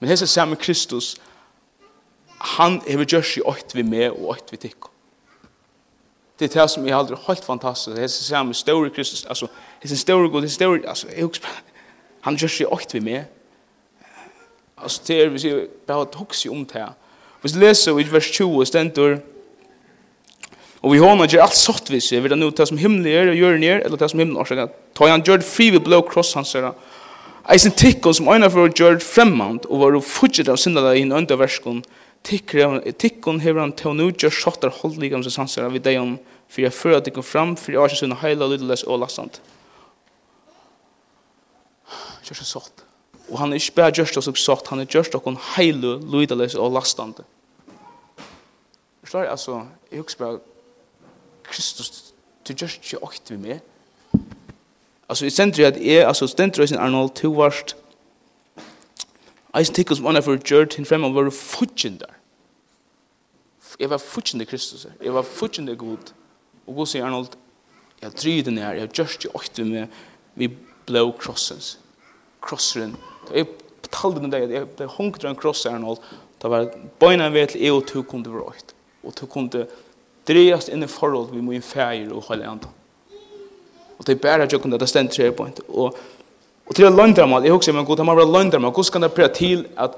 men 0.00 0.08
hese 0.08 0.26
samme 0.26 0.56
Kristus, 0.56 1.16
han 2.40 2.80
er 2.86 2.96
vi 2.96 3.04
gjørs 3.04 3.36
i 3.36 3.40
åkt 3.44 3.74
vi 3.74 3.82
med 3.82 4.10
og 4.10 4.30
åkt 4.30 4.52
vi 4.52 4.56
tikk. 4.56 4.88
Det 6.38 6.48
er 6.48 6.60
det 6.62 6.70
som 6.70 6.86
er 6.86 6.96
aldri 6.96 7.16
helt 7.26 7.44
fantastisk, 7.44 7.98
hese 7.98 8.24
samme 8.24 8.54
stor 8.54 8.88
Kristus, 8.88 9.26
altså, 9.26 9.46
hese 9.82 9.96
stor 9.96 10.28
god, 10.28 10.42
hese 10.42 10.54
store, 10.54 10.80
altså, 10.88 11.08
jeg 11.08 11.24
husker, 11.24 11.48
han 12.20 12.36
gjørs 12.36 12.60
i 12.60 12.64
åkt 12.64 12.94
vi 12.94 13.00
med, 13.00 13.24
Alltså 14.82 15.02
det 15.06 15.22
är 15.22 15.28
vi 15.28 15.38
ser 15.38 15.66
bara 15.86 16.02
att 16.02 16.14
huxa 16.14 16.50
om 16.50 16.64
det 16.64 16.78
här. 16.78 16.92
Vi 17.42 17.48
läser 17.48 18.00
i 18.00 18.04
vers 18.04 18.32
20 18.32 18.64
stendur 18.64 19.20
Og 20.82 20.92
vi 20.94 21.00
håna 21.02 21.26
gjør 21.26 21.48
alt 21.48 21.58
sått 21.58 21.90
vi 21.90 21.98
ser, 22.02 22.22
vi 22.22 22.30
er 22.30 22.38
nu 22.38 22.50
det 22.54 22.66
som 22.70 22.78
himmel 22.78 23.08
er 23.10 23.32
og 23.32 23.38
gjør 23.38 23.58
nir, 23.58 23.80
eller 23.82 23.98
ta 23.98 24.08
som 24.10 24.20
himmel 24.22 24.38
årsaker. 24.38 24.70
Ta 24.94 25.08
han 25.10 25.24
gjør 25.26 25.42
fri 25.46 25.72
vi 25.74 25.80
blå 25.82 26.00
kross 26.06 26.36
hans 26.38 26.54
her. 26.54 26.70
Eisen 27.50 27.74
tikkon 27.74 28.14
som 28.14 28.28
øyna 28.30 28.50
for 28.52 28.68
å 28.68 28.70
gjør 28.70 29.00
fremmand, 29.02 29.66
og 29.66 29.82
var 29.82 29.98
fudget 30.04 30.50
av 30.52 30.60
syndala 30.60 30.94
i 30.94 31.02
en 31.02 31.16
underverskon, 31.16 31.82
tikkon 32.22 33.42
hever 33.42 33.62
han 33.64 33.74
til 33.74 33.90
å 33.90 33.96
nå 33.96 34.10
gjør 34.12 34.34
sjottar 34.34 34.74
holdligam 34.82 35.24
som 35.26 35.42
hans 35.42 35.58
her, 35.58 35.70
vi 35.72 35.82
deg 35.82 35.98
om, 35.98 36.18
for 36.48 36.62
jeg 36.62 36.76
fyrir 36.76 37.00
at 37.00 37.08
det 37.08 37.16
kom 37.16 37.26
fram, 37.26 37.56
for 37.58 37.74
jeg 37.74 37.82
har 37.82 37.90
ikke 37.90 38.04
sunn 38.04 38.18
heila, 38.22 38.50
lydeles 38.52 38.86
og 38.86 39.02
lastant. 39.02 39.40
Gjør 42.28 42.38
så 42.38 42.52
sått. 42.54 42.87
Og 43.28 43.38
han 43.38 43.52
er 43.52 43.60
ikke 43.60 43.74
bare 43.76 43.92
gjørst 43.92 44.16
oss 44.16 44.28
og 44.28 44.38
sagt, 44.38 44.68
han 44.68 44.80
er 44.80 44.88
gjørst 44.88 45.14
oss 45.14 45.40
heilu, 45.56 45.98
lydeløs 46.00 46.54
og 46.54 46.72
lastande. 46.72 47.24
Forstår 49.00 49.22
jeg, 49.22 49.30
altså, 49.30 49.66
jeg 49.92 50.00
husker 50.00 50.24
bare, 50.24 50.38
Kristus, 51.44 52.14
du 52.48 52.52
gjørst 52.52 52.84
ikke 52.84 53.02
åkt 53.02 53.30
med 53.30 53.38
meg. 53.38 53.60
Altså, 55.08 55.24
jeg 55.24 55.32
stendrer 55.32 55.66
at 55.66 55.76
jeg, 55.84 56.06
altså, 56.06 56.26
stendrer 56.26 56.62
jeg 56.62 56.68
sin 56.68 56.78
Arnold, 56.78 57.10
to 57.16 57.32
varst, 57.32 57.76
eisen 59.56 59.74
tikk 59.74 59.94
som 59.96 60.06
anna 60.06 60.20
for 60.20 60.36
gjørt 60.36 60.76
hinn 60.76 60.86
fremme, 60.86 61.08
var 61.14 61.28
der. 61.28 62.14
Jeg 63.78 63.90
var 63.90 63.98
futjindar 63.98 64.46
Kristus, 64.46 64.86
jeg 65.02 65.14
var 65.14 65.22
futjindar 65.22 65.74
god. 65.74 66.12
Og 66.66 66.74
god 66.74 66.86
sier 66.86 67.06
Arnold, 67.06 67.36
jeg 68.00 68.10
har 68.10 68.16
dryd 68.16 68.42
den 68.44 68.58
her, 68.58 68.72
jeg 68.72 68.80
har 68.80 68.94
gjørst 68.94 69.24
ikke 69.24 69.36
åkt 69.36 69.58
med 69.58 69.70
meg, 69.70 69.88
vi 70.34 70.48
blå 70.86 71.10
krossens. 71.18 71.78
Krosseren, 72.40 72.96
Jeg 73.34 73.48
betalte 73.82 74.22
den 74.22 74.32
deg, 74.32 74.50
jeg 74.50 74.70
ble 74.78 74.88
hunket 74.96 75.28
en 75.28 75.38
kross 75.38 75.66
her 75.68 75.78
nå, 75.82 75.96
det 76.38 76.50
var 76.50 76.68
bøyna 77.00 77.28
ved 77.34 77.52
til 77.52 77.64
jeg 77.64 77.74
og 77.74 77.86
to 77.88 78.02
kunne 78.06 78.30
være 78.30 78.46
røyt, 78.46 78.74
og 79.04 79.14
to 79.18 79.26
kunne 79.30 79.66
dreiast 80.28 80.70
inn 80.72 80.84
i 80.84 80.90
forhold 80.90 81.32
vi 81.32 81.42
må 81.42 81.56
inn 81.56 81.64
feir 81.64 82.12
og 82.12 82.28
holde 82.28 82.46
andre. 82.46 82.70
Og 83.98 84.06
det 84.06 84.14
er 84.14 84.22
bare 84.22 84.46
at 84.46 84.52
jeg 84.52 84.62
kunne 84.62 84.78
det 84.78 84.88
stendt 84.88 85.16
tre 85.16 85.32
point. 85.32 85.60
og 85.68 85.96
Og 86.68 86.76
til 86.76 86.84
å 86.84 86.90
løgndramal, 86.92 87.46
jeg 87.46 87.54
husker, 87.56 87.72
men 87.72 87.86
god, 87.88 87.96
det 87.96 88.04
må 88.04 88.14
være 88.14 88.28
løgndramal, 88.28 88.72
hvordan 88.76 88.92
kan 88.92 89.06
det 89.06 89.14
prøve 89.16 89.28
til 89.34 89.62
at 89.80 89.94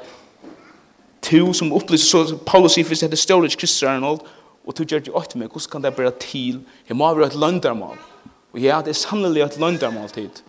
to 1.27 1.53
som 1.53 1.73
opplyser, 1.75 2.29
så 2.31 2.37
Paulus 2.47 2.77
sier 2.79 2.87
hvis 2.87 3.03
det 3.03 3.11
er 3.13 3.19
større 3.19 3.51
Kristus 3.51 3.83
Arnold, 3.83 4.23
og 4.65 4.77
to 4.77 4.87
gjør 4.87 5.03
det 5.03 5.15
åtte 5.19 5.41
meg, 5.41 5.51
hvordan 5.51 5.73
kan 5.73 5.83
det 5.83 5.97
prøve 5.97 6.13
til, 6.23 6.61
jeg 6.89 6.97
må 6.97 7.09
være 7.15 7.33
et 7.33 7.35
løgndramal, 7.43 7.99
og 8.53 8.63
ja, 8.63 8.79
det 8.87 8.95
er 8.95 9.01
sannelig 9.01 9.43
et 9.43 9.59
løgndramal 9.59 10.09
tid. 10.15 10.43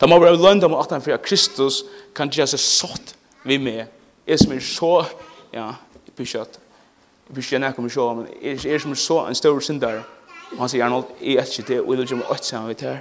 Da 0.00 0.08
må 0.08 0.18
være 0.18 0.38
lønda 0.40 0.66
om 0.66 0.78
at 0.80 0.92
han 0.94 1.02
fyrir 1.04 1.20
Kristus 1.20 1.82
kan 2.16 2.30
gjøre 2.32 2.54
seg 2.54 2.62
sått 2.62 3.14
vi 3.44 3.58
med. 3.60 3.84
Jeg 4.26 4.40
som 4.40 4.52
er 4.54 4.62
så, 4.64 4.94
ja, 5.52 5.66
jeg 6.06 6.16
blir 6.16 6.26
kjøtt. 6.26 6.58
jeg 7.28 7.34
blir 7.34 7.44
ikke 7.44 7.66
jeg 7.66 7.74
kommer 7.74 7.90
så, 7.90 8.14
men 8.14 8.26
jeg 8.42 8.74
er 8.74 8.78
som 8.78 8.90
er 8.90 8.94
så 8.94 9.18
en 9.26 9.34
stor 9.34 9.60
synder. 9.60 10.02
Og 10.52 10.58
han 10.58 10.68
sier, 10.68 10.84
Arnold, 10.84 11.04
jeg 11.20 11.36
er 11.36 11.46
ikke 11.46 11.68
det, 11.68 11.80
og 11.80 11.92
jeg 11.92 11.98
vil 11.98 12.08
gjøre 12.08 12.20
meg 12.22 12.30
åtte 12.30 12.46
sammen 12.46 12.68
vidt 12.68 12.80
her. 12.80 12.98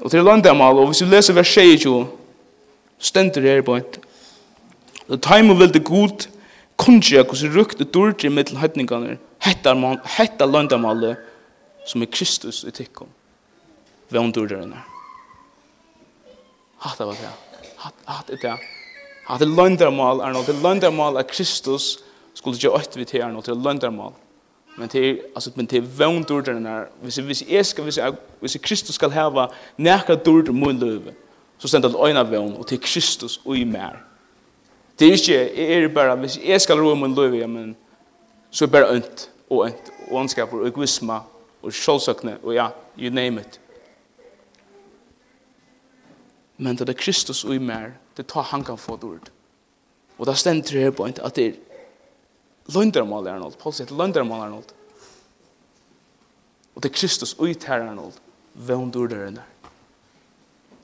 Og 0.00 0.10
til 0.10 0.24
lønda 0.24 0.50
om 0.50 0.60
og 0.60 0.86
hvis 0.86 1.02
vi 1.02 1.10
leser 1.10 1.34
vers 1.34 1.54
22, 1.54 2.06
stender 2.98 3.42
her 3.42 3.62
på 3.62 3.76
et, 3.76 4.00
og 5.08 5.22
time 5.22 5.52
og 5.52 5.60
vilde 5.60 5.80
god, 5.80 6.28
kunnskja 6.76 7.24
hvordan 7.24 7.56
rukt 7.56 7.80
og 7.80 7.94
dårlig 7.94 8.32
mittel 8.32 8.58
høytningene, 8.58 9.18
hetta 9.40 10.44
lønda 10.46 10.76
om 10.76 11.14
som 11.86 12.02
er 12.02 12.06
Kristus 12.06 12.64
i 12.64 12.70
tikkum, 12.70 13.08
Vem 14.10 14.32
dårlig 14.32 14.95
Hatt 16.78 17.00
av 17.00 17.14
det. 17.14 17.32
Hatt 18.06 18.30
er 18.30 18.42
det. 18.42 18.56
Hatt 19.26 19.40
det 19.40 19.48
løndermål, 19.48 20.20
Arno. 20.20 20.42
Det 20.46 20.54
løndermål 20.62 21.16
er 21.20 21.26
Kristus 21.28 21.96
skulle 22.36 22.56
ikke 22.56 22.76
øyne 22.76 22.96
vi 22.96 23.04
til 23.04 23.20
er 23.24 23.32
noe 23.32 23.42
til 23.42 23.56
løndermål. 23.56 24.12
Men 24.76 24.88
til, 24.92 25.20
altså, 25.34 25.50
men 25.56 25.66
til 25.66 25.82
er 25.82 25.86
vøgn 25.98 26.24
er. 26.66 26.84
Hvis, 27.02 27.16
hvis 27.16 27.44
jeg 27.48 27.66
skal, 27.66 27.84
hvis, 27.84 27.98
jeg, 27.98 28.12
hvis 28.40 28.56
Kristus 28.62 28.94
skal 28.94 29.10
hava 29.10 29.46
nekka 29.78 30.14
dård 30.14 30.52
mot 30.52 30.74
løve, 30.74 31.14
så 31.58 31.68
stender 31.68 31.88
det 31.88 32.08
øyne 32.08 32.30
vøgn, 32.30 32.54
og 32.58 32.66
til 32.66 32.80
Kristus 32.80 33.40
og 33.44 33.56
i 33.56 33.64
mer. 33.64 33.96
Det 34.98 35.08
er 35.08 35.12
ikke, 35.12 35.32
jeg 35.56 35.84
er 35.84 35.88
bare, 35.88 36.16
hvis 36.16 36.38
jeg 36.44 36.60
skal 36.60 36.80
roe 36.80 36.96
mot 36.96 37.10
løve, 37.16 37.38
ja, 37.38 37.46
men, 37.46 37.76
så 38.50 38.64
er 38.64 38.66
det 38.66 38.72
bare 38.72 38.94
ønt, 38.94 39.30
og 39.50 39.66
ønt, 39.66 39.92
og 40.10 40.20
ønskaper, 40.20 40.60
og 40.60 40.68
egoisme, 40.68 41.20
og 41.62 41.72
sjålsøkne, 41.72 42.36
og 42.42 42.54
ja, 42.54 42.68
you 42.98 43.14
name 43.14 43.40
it 43.40 43.60
men 46.56 46.76
det 46.76 46.88
er 46.88 46.98
Kristus 46.98 47.44
og 47.44 47.54
i 47.54 47.58
mer, 47.58 47.96
det 48.16 48.26
tar 48.32 48.48
han 48.50 48.64
kan 48.64 48.78
få 48.78 48.96
det 48.96 49.04
ord. 49.04 49.30
Og 50.18 50.26
det 50.26 50.38
stender 50.38 50.80
her 50.80 50.90
på 50.90 51.04
at 51.04 51.36
det 51.36 51.46
er 51.46 51.58
løndermål 52.72 53.26
er 53.28 53.40
noe. 53.40 53.54
Paul 53.60 53.74
sier 53.74 53.86
at 53.86 53.96
løndermål 53.96 54.46
er 54.46 54.54
noe. 54.54 54.64
Og 56.74 56.82
det 56.82 56.90
er 56.90 56.96
Kristus 56.96 57.34
og 57.36 57.50
i 57.50 57.54
ter 57.54 57.84
er 57.84 57.94
noe. 57.96 58.14
Hvem 58.56 58.90
du 58.90 59.02
er 59.04 59.08
der 59.08 59.42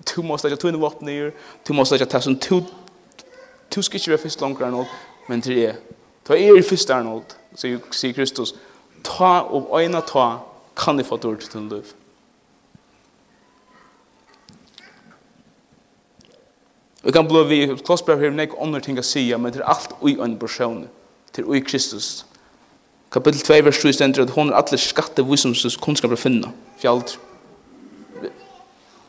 Du 0.05 0.23
må 0.23 0.37
slage 0.37 0.57
tog 0.57 0.69
inn 0.69 0.81
våpen 0.81 1.09
i, 1.09 1.31
du 1.65 1.73
må 1.73 1.85
slage 1.85 2.07
ta 2.07 2.21
sånn, 2.21 2.37
to 2.37 2.61
Du 3.73 3.81
skal 3.83 4.01
ikke 4.01 4.11
være 4.11 4.23
først 4.27 4.41
langt 4.43 4.61
er 4.61 4.71
noe, 4.71 4.87
men 5.29 5.41
til 5.41 5.57
det 5.57 5.69
er. 5.71 5.77
Ta 6.25 6.35
er 6.37 6.59
i 6.59 6.63
først 6.63 6.91
er 6.91 7.03
noe, 7.07 7.23
sier 7.57 8.13
Kristus. 8.13 8.53
Ta 9.03 9.47
og 9.49 9.73
øyne 9.79 10.03
ta 10.05 10.43
kan 10.77 10.99
du 10.99 11.05
få 11.05 11.17
det 11.17 11.31
ord 11.31 11.47
til 11.47 11.61
en 11.61 11.69
løv. 11.69 11.95
Vi 17.03 17.13
kan 17.13 17.27
blå 17.29 17.43
vi, 17.45 17.67
klossbrev 17.87 18.21
her, 18.21 18.31
nek 18.31 18.53
andre 18.63 18.81
ting 18.81 18.99
å 19.01 19.03
si, 19.03 19.25
men 19.35 19.51
det 19.51 19.63
er 19.63 19.71
alt 19.73 19.97
ui 20.05 20.15
en 20.23 20.37
person, 20.39 20.85
til 21.35 21.49
ui 21.51 21.59
Kristus. 21.67 22.23
Kapitel 23.13 23.43
2, 23.43 23.59
vers 23.67 23.81
3 23.83 23.93
stender 23.97 24.23
at 24.23 24.31
hun 24.37 24.53
er 24.53 24.61
alle 24.61 24.79
skatte 24.79 25.25
visomstens 25.27 25.77
kunnskap 25.83 26.15
å 26.15 26.19
finne, 26.21 26.53
fjaldr. 26.81 27.19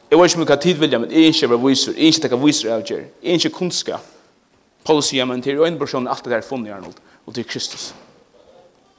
Jeg 0.10 0.20
vet 0.20 0.30
ikke 0.30 0.42
mye 0.42 0.50
hva 0.50 0.58
tid 0.62 0.82
vilja, 0.82 1.00
men 1.02 1.14
jeg 1.14 1.28
er 1.28 1.36
ikke 1.36 1.52
var 1.54 1.62
viser, 1.62 1.94
jeg 1.94 2.10
er 2.10 2.18
ikke 2.18 2.26
takk 2.26 2.42
viser 2.42 2.74
av 2.74 2.84
gjer, 2.90 3.06
jeg 3.22 3.30
er 3.30 3.40
ikke 3.40 3.58
kunnskap. 3.60 4.10
Paulus 4.84 5.14
sier, 5.14 5.30
men 5.30 5.42
til 5.46 5.62
ui 5.62 5.70
en 5.70 5.80
person 5.80 6.10
er 6.10 6.14
alt 6.14 6.26
det 6.26 6.36
er 6.38 6.46
funnet, 6.46 6.74
Arnold, 6.74 6.98
og 7.26 7.38
til 7.38 7.46
Kristus. 7.46 7.94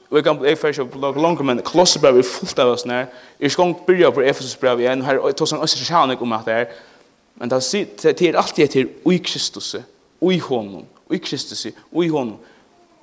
Og 0.09 0.17
jeg 0.19 0.25
kan 0.25 0.39
jeg 0.45 0.57
fer 0.57 0.71
ikke 0.71 0.87
på 0.95 1.13
langt, 1.19 1.43
men 1.45 1.59
klossbrev 1.67 2.17
er 2.19 2.27
fullt 2.27 2.59
av 2.63 2.73
oss 2.73 2.87
nær, 2.87 3.11
jeg 3.39 3.51
skal 3.51 3.75
ikke 3.75 3.87
byrja 3.91 4.11
på 4.15 4.23
Efesus 4.23 4.55
brev 4.59 4.79
igjen, 4.79 5.03
her, 5.03 5.19
og 5.19 5.31
jeg 5.31 5.39
tar 5.39 5.51
sånn, 5.51 5.59
og 5.59 5.67
jeg 5.67 5.83
tar 5.83 5.91
sånn, 5.91 6.15
og 6.15 6.51
jeg 6.55 6.67
Men 7.35 7.51
det 7.51 8.21
er 8.21 8.37
alltid 8.37 8.63
etter 8.63 8.91
ui 9.05 9.17
Kristus, 9.17 9.75
ui 10.21 10.39
honom, 10.39 10.85
ui 11.11 11.17
Kristus, 11.19 11.67
ui 11.91 12.07
honom. 12.07 12.37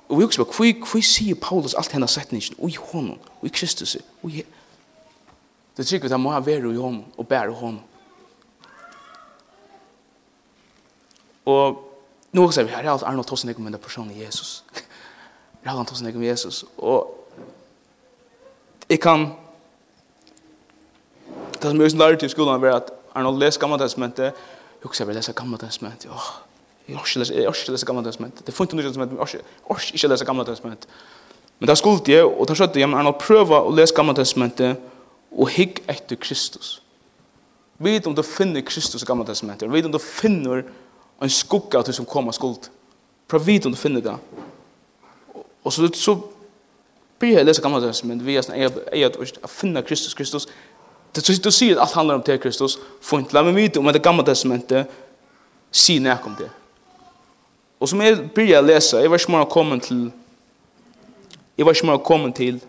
Og 0.09 0.19
vi 0.19 0.25
husker 0.25 0.43
på, 0.43 0.65
hva 0.83 1.01
sier 1.01 1.37
Paulus 1.39 1.75
alt 1.77 1.93
henne 1.93 2.09
setningen? 2.09 2.57
Ui 2.57 2.73
honom, 2.75 3.19
ui 3.43 3.49
Kristus, 3.49 3.97
ui 4.23 4.41
honom. 4.41 4.59
Det 5.73 5.83
er 5.83 5.87
sikkert 5.87 6.11
at 6.11 6.19
han 6.19 6.21
må 6.21 6.29
ha 6.29 6.41
vært 6.43 6.67
i 6.69 6.77
honom 6.77 7.01
og 7.17 7.27
bære 7.27 7.53
honom. 7.57 7.81
Og 11.49 11.79
nå 12.31 12.45
ser 12.51 12.67
vi 12.67 12.71
her, 12.71 12.83
er 12.83 12.91
har 12.91 13.05
Arnold 13.09 13.25
Tossen 13.25 13.49
ikke 13.49 13.59
om 13.59 13.65
denne 13.65 13.81
personen 13.81 14.13
Jesus. 14.21 14.63
Jeg 15.63 15.71
har 15.71 15.71
Arnold 15.71 15.87
Tossen 15.87 16.07
ikke 16.07 16.19
om 16.19 16.23
Jesus. 16.23 16.65
Og 16.77 17.19
jeg 18.89 18.99
kan, 18.99 19.31
det 21.53 21.61
som 21.63 21.77
jeg 21.77 21.85
også 21.85 21.97
lærte 21.97 22.25
i 22.25 22.29
skolen 22.29 22.63
er 22.63 22.75
at 22.75 22.91
Arne, 23.13 23.39
les 23.39 23.57
gamla 23.57 23.77
testamentet. 23.77 24.23
Jeg 24.23 24.89
husker 24.89 25.03
jeg 25.03 25.07
vil 25.07 25.15
lese 25.15 25.33
gamla 25.33 25.57
testamentet. 25.57 26.11
Åh, 26.11 26.29
jeg 26.87 26.97
orsker 26.97 27.21
ikke 27.21 27.71
lese 27.71 27.85
gamla 27.85 28.03
testamentet. 28.03 28.45
Det 28.45 28.53
er 28.53 28.57
funnet 28.57 28.73
nødvendig 28.73 28.91
testamentet, 28.91 29.17
men 29.17 29.27
jeg 29.27 29.43
orsker 29.69 29.95
ikke 29.95 30.07
lese 30.07 30.25
gamla 30.25 30.43
testamentet. 30.43 30.89
Men 31.59 31.69
det 31.69 31.77
skulle 31.77 32.01
jeg, 32.07 32.25
og 32.25 32.47
da 32.47 32.55
skjøtte 32.57 32.79
jeg, 32.79 32.89
men 32.89 32.99
Arne, 32.99 33.13
prøve 33.19 33.59
å 33.61 33.71
lese 33.71 33.95
gamla 33.95 34.15
testamentet 34.17 34.81
og 35.31 35.49
higg 35.53 35.79
etter 35.89 36.19
Kristus. 36.19 36.81
Vet 37.79 38.07
om 38.07 38.15
du 38.15 38.23
finner 38.23 38.61
Kristus 38.61 39.03
i 39.03 39.05
gamla 39.05 39.25
testamentet. 39.25 39.71
Vet 39.71 39.85
om 39.85 39.93
du 39.93 39.99
finner 39.99 40.65
en 41.21 41.29
skugga 41.29 41.79
av 41.79 41.87
du 41.87 41.93
som 41.93 42.05
kommer 42.05 42.35
skuld. 42.35 42.69
Prøv 43.27 43.45
vet 43.45 43.65
om 43.65 43.71
du 43.71 43.79
finner 43.79 44.01
det. 44.03 44.17
Og 45.63 45.73
så, 45.73 45.87
så 45.95 46.17
blir 47.19 47.37
jeg 47.37 47.47
lese 47.47 47.63
gamla 47.63 47.79
testamentet, 47.79 48.27
vi 48.27 48.35
er 48.35 48.43
sånn, 48.43 48.59
jeg 48.59 49.05
er 49.05 49.15
å 49.15 49.83
Kristus, 49.87 50.13
Kristus, 50.17 50.47
Det 51.15 51.43
du 51.43 51.51
sier 51.51 51.77
at 51.77 51.81
alt 51.81 51.93
handler 51.93 52.15
om 52.15 52.23
til 52.25 52.39
Kristus, 52.41 52.79
fint, 53.01 53.33
la 53.33 53.43
meg 53.45 53.55
vite 53.55 53.79
om 53.79 53.89
det 53.93 54.01
gamle 54.03 54.25
testamentet, 54.25 54.89
sier 55.71 56.01
nek 56.01 56.25
om 56.25 56.35
det. 56.37 56.49
Og 57.79 57.89
som 57.89 58.01
jeg 58.01 58.17
begynner 58.33 58.63
å 58.63 58.65
lese, 58.65 59.01
jeg 59.01 59.11
var 59.11 59.21
ikke 59.21 59.33
mer 59.35 59.45
kommet 59.51 59.85
til, 59.85 60.05
jeg 61.57 61.65
var 61.67 61.77
ikke 61.77 61.89
mer 61.89 62.01
kommet 62.01 62.35
til 62.37 62.59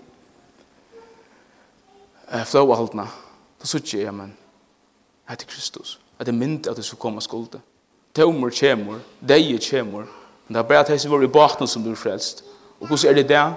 eh, 2.29 2.45
flåahaldene, 2.45 3.07
da 3.61 3.71
sier 3.71 3.85
jeg, 3.85 4.09
ja, 4.09 4.13
men, 4.13 4.35
jeg 5.25 5.41
er 5.41 5.49
Kristus, 5.49 5.99
at 6.19 6.27
det 6.27 6.35
er 6.35 6.39
mynd 6.39 6.69
at 6.69 6.77
det 6.77 6.85
skal 6.85 7.01
komme 7.01 7.23
skulde. 7.25 7.63
Tømmer 8.15 8.53
kommer, 8.55 9.01
deie 9.21 9.59
kommer. 9.71 10.05
men 10.47 10.55
det 10.55 10.61
er 10.61 10.69
bare 10.69 10.85
at 10.85 10.91
jeg 10.91 11.01
som 11.01 11.11
var 11.11 11.25
i 11.25 11.27
bakten 11.33 11.67
som 11.67 11.83
blir 11.83 11.97
frelst. 11.97 12.45
Og 12.81 12.87
hvordan 12.87 13.11
er 13.11 13.15
det 13.15 13.29
der? 13.29 13.55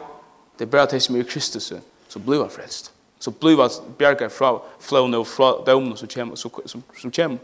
Det 0.60 0.66
er 0.66 0.72
bare 0.72 0.88
at 0.88 0.94
jeg 0.94 1.02
som 1.02 1.16
er 1.16 1.20
i 1.20 1.28
Kristus 1.28 1.74
som 2.08 2.22
blir 2.24 2.48
frelst 2.50 2.92
så 3.20 3.32
blir 3.32 3.56
vi 3.56 3.70
bjerget 3.98 4.32
fra 4.32 4.60
flån 4.80 5.14
og 5.14 5.28
fra 5.28 5.64
dømene 5.66 5.98
som 5.98 6.08
kommer. 6.14 6.36
Som, 6.36 6.52
som, 6.66 6.84
som 7.02 7.12
kommer. 7.12 7.38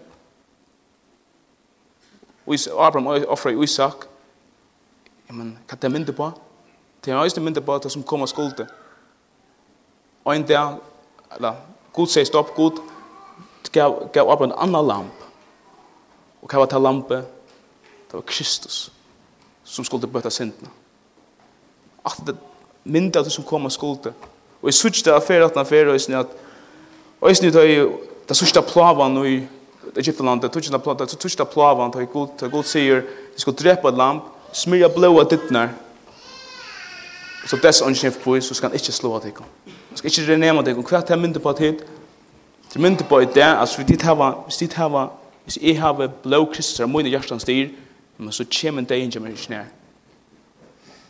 Abraham 2.77 3.07
offrer 3.27 3.63
Isak. 3.63 4.05
Men 5.29 5.57
hva 5.67 5.77
det 5.81 5.91
mynte 5.91 6.13
på? 6.13 6.31
Det 7.05 7.13
er 7.13 7.17
også 7.17 7.41
mynte 7.41 7.61
på 7.61 7.77
det 7.77 7.91
som 7.91 8.03
kommer 8.03 8.25
skulde. 8.25 8.67
Og 10.25 10.35
en 10.35 10.43
dag, 10.47 10.77
eller 11.35 11.55
Gud 11.93 12.07
sier 12.07 12.25
stopp, 12.25 12.55
Gud 12.55 12.79
gav, 13.71 14.09
gav 14.13 14.29
Abraham 14.29 14.51
en 14.51 14.57
annan 14.59 14.87
lamp. 14.87 15.25
Og 16.41 16.49
hva 16.49 16.59
var 16.59 16.69
det 16.69 16.81
lampe? 16.81 17.15
Det 18.07 18.13
var 18.13 18.21
Kristus 18.21 18.91
som 19.63 19.85
skulle 19.85 20.07
bøte 20.07 20.29
sintene. 20.31 20.69
Alt 22.05 22.27
det 22.27 22.35
mynte 22.83 23.19
av 23.19 23.25
det 23.25 23.31
som 23.31 23.43
kommer 23.47 23.69
skulde. 23.69 24.11
Det 24.11 24.32
Og 24.63 24.71
jeg 24.71 24.79
sørste 24.79 25.11
av 25.11 25.25
fer 25.27 25.43
at 25.43 25.57
fer 25.67 25.91
og 25.91 25.99
jeg 25.99 26.15
at 26.15 26.31
og 27.21 27.29
jeg 27.29 27.37
sørste 27.37 27.59
av 27.59 27.99
det 28.29 28.37
sørste 28.37 28.61
plavan 28.63 29.17
i 29.27 29.35
Egyptalandet, 29.99 30.47
det 30.53 30.63
sørste 30.63 30.79
plavan, 30.79 31.07
det 31.07 31.21
sørste 31.21 31.45
plavan, 31.45 31.91
det 31.91 32.07
sørste 32.07 32.37
plavan, 32.39 32.63
det 32.63 32.69
sier, 32.71 33.01
de 33.35 33.41
skal 33.41 33.55
drepa 33.59 33.91
et 33.91 33.99
lamp, 33.99 34.29
smyrja 34.55 34.87
blåa 34.89 35.25
dittnar, 35.27 35.73
så 37.45 37.59
dess 37.59 37.81
åndsjef 37.83 38.21
på, 38.23 38.37
så 38.39 38.55
skal 38.55 38.71
han 38.71 38.79
ikke 38.79 38.95
slå 38.95 39.17
av 39.17 39.25
tikkene. 39.25 39.47
Han 39.89 39.99
skal 39.99 40.11
ikke 40.11 40.27
renema 40.31 40.63
tikkene, 40.63 40.87
hva 40.87 41.01
er 41.01 41.07
det 41.09 41.19
myndet 41.19 41.43
på 41.43 41.51
at 41.51 41.59
hit? 41.59 41.83
Det 42.73 42.81
myndet 42.81 43.07
på 43.07 43.19
at 43.19 43.35
det, 43.35 43.43
altså, 43.43 43.81
hvis 43.81 43.91
dit 43.91 44.01
hava, 44.01 44.29
hvis 44.47 44.57
dit 44.63 44.73
hava, 44.73 45.07
hvis 45.43 45.59
jeg 45.61 45.79
hava 45.81 46.07
blå 46.23 46.45
kristus, 46.45 46.79
er 46.79 46.87
mine 46.87 47.11
hjertans 47.11 47.43
dyr, 47.43 47.73
men 48.17 48.31
så 48.31 48.45
kjemen 48.49 48.87
det 48.87 48.97
ikke 49.03 49.19
mer 49.19 49.35
ikke. 49.35 49.65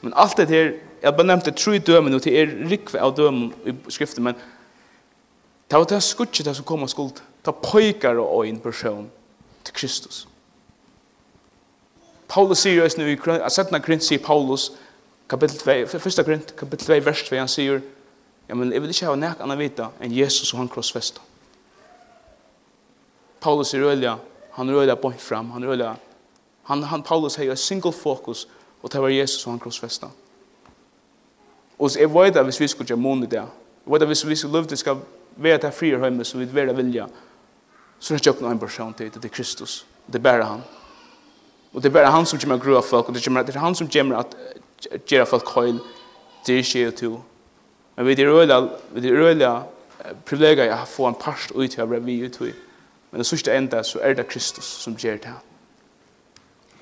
Men 0.02 0.14
alt 0.16 0.38
det 0.38 0.50
her, 0.50 0.72
Jeg 1.04 1.16
bare 1.16 1.28
nevnte 1.28 1.52
tre 1.52 1.80
dømen, 1.80 2.14
og 2.14 2.24
det 2.24 2.32
er 2.40 2.52
rikve 2.70 3.00
av 3.04 3.16
dømen 3.18 3.50
i 3.68 3.74
skriften, 3.92 4.24
men 4.24 4.38
det 5.68 5.80
var 5.80 5.90
det 5.90 6.04
skuttet 6.04 6.46
det 6.46 6.56
som 6.56 6.66
kom 6.66 6.86
og 6.86 6.90
skuld. 6.90 7.20
Det 7.46 7.56
pøyker 7.56 8.22
og 8.22 8.48
en 8.48 8.60
person 8.60 9.10
til 9.66 9.74
Kristus. 9.74 10.28
Paulus 12.28 12.64
sier 12.64 12.80
jo 12.80 12.88
nu 12.98 13.10
i 13.12 13.18
Sætna 13.50 13.82
Grint 13.84 14.04
sier 14.04 14.24
Paulus, 14.24 14.72
kapittel 15.30 15.60
2, 15.60 16.00
første 16.00 16.24
Grint, 16.24 16.56
kapittel 16.56 16.88
2, 16.88 17.02
vers 17.06 17.24
2, 17.28 17.36
han 17.36 17.52
sier, 17.52 17.84
ja, 18.50 18.56
men 18.56 18.72
jeg 18.72 18.82
vil 18.82 18.96
ikke 18.96 19.12
ha 19.12 19.20
nek 19.20 19.44
anna 19.44 19.60
vita 19.60 19.92
enn 20.02 20.16
Jesus 20.16 20.54
og 20.54 20.64
han 20.64 20.72
krossfesta. 20.72 21.22
Paulus 23.44 23.74
sier 23.74 23.84
rølja, 23.84 24.16
han 24.56 24.72
rølja 24.72 24.96
bort 24.96 25.22
fram, 25.22 25.52
han 25.52 25.68
rølja, 25.68 25.98
han, 26.72 26.84
han 26.84 27.04
Paulus 27.04 27.36
har 27.36 27.52
jo 27.52 27.56
single 27.60 27.92
fokus, 27.92 28.48
og 28.82 28.92
det 28.92 29.02
var 29.02 29.12
Jesus 29.12 29.46
og 29.46 29.52
han 29.52 29.60
krossfesta. 29.60 30.10
Og 31.80 31.90
jeg 32.00 32.14
vet 32.14 32.38
at 32.38 32.44
hvis 32.44 32.60
vi 32.60 32.68
skulle 32.68 32.88
gjøre 32.88 33.00
måned 33.00 33.28
det, 33.28 33.42
jeg 33.86 33.94
vet 33.94 34.02
at 34.02 34.08
hvis 34.08 34.28
vi 34.28 34.36
skulle 34.36 34.60
løfte 34.60 34.78
skal 34.78 34.98
være 35.36 35.58
til 35.58 35.72
fri 35.72 35.88
hjemme, 35.88 36.24
så 36.24 36.38
vi 36.38 36.46
vil 36.46 36.78
vilja, 36.78 37.08
så 38.00 38.14
er 38.14 38.18
det 38.18 38.28
ikke 38.28 38.44
noen 38.44 38.60
person 38.60 38.94
til, 38.94 39.12
det 39.14 39.26
er 39.26 39.34
Kristus. 39.34 39.86
Det 40.08 40.16
er 40.16 40.24
bare 40.24 40.44
han. 40.44 40.64
Og 41.74 41.84
det 41.84 41.90
er 41.90 41.94
bare 41.94 42.12
han 42.12 42.26
som 42.26 42.40
kommer 42.40 42.58
til 42.58 42.62
å 42.62 42.66
grua 42.66 42.82
folk, 42.82 43.10
og 43.10 43.16
det 43.16 43.56
er 43.56 43.60
han 43.60 43.76
som 43.76 43.90
kommer 43.90 44.24
til 44.24 44.98
å 45.00 45.00
gjøre 45.10 45.26
folk 45.26 45.54
høyl, 45.56 45.80
det 46.46 46.56
er 46.56 46.66
ikke 46.66 46.92
to. 46.92 47.14
Men 47.96 48.08
vi 48.08 48.22
er 48.22 48.30
øyla, 48.30 48.60
vi 48.92 49.08
er 49.08 49.24
øyla 49.24 49.54
privilegier 50.26 50.74
å 50.76 50.86
få 50.90 51.08
en 51.08 51.18
parst 51.20 51.52
ut 51.56 51.72
til 51.72 51.84
å 51.84 51.88
være 51.90 52.04
vi 52.04 52.20
ut 52.26 52.38
til. 52.38 52.54
Men 53.12 53.22
det 53.22 53.28
sørste 53.30 53.54
enda 53.56 53.84
så 53.86 54.02
er 54.02 54.18
det 54.18 54.28
Kristus 54.28 54.66
som 54.66 54.96
gjør 55.00 55.22
det. 55.24 55.34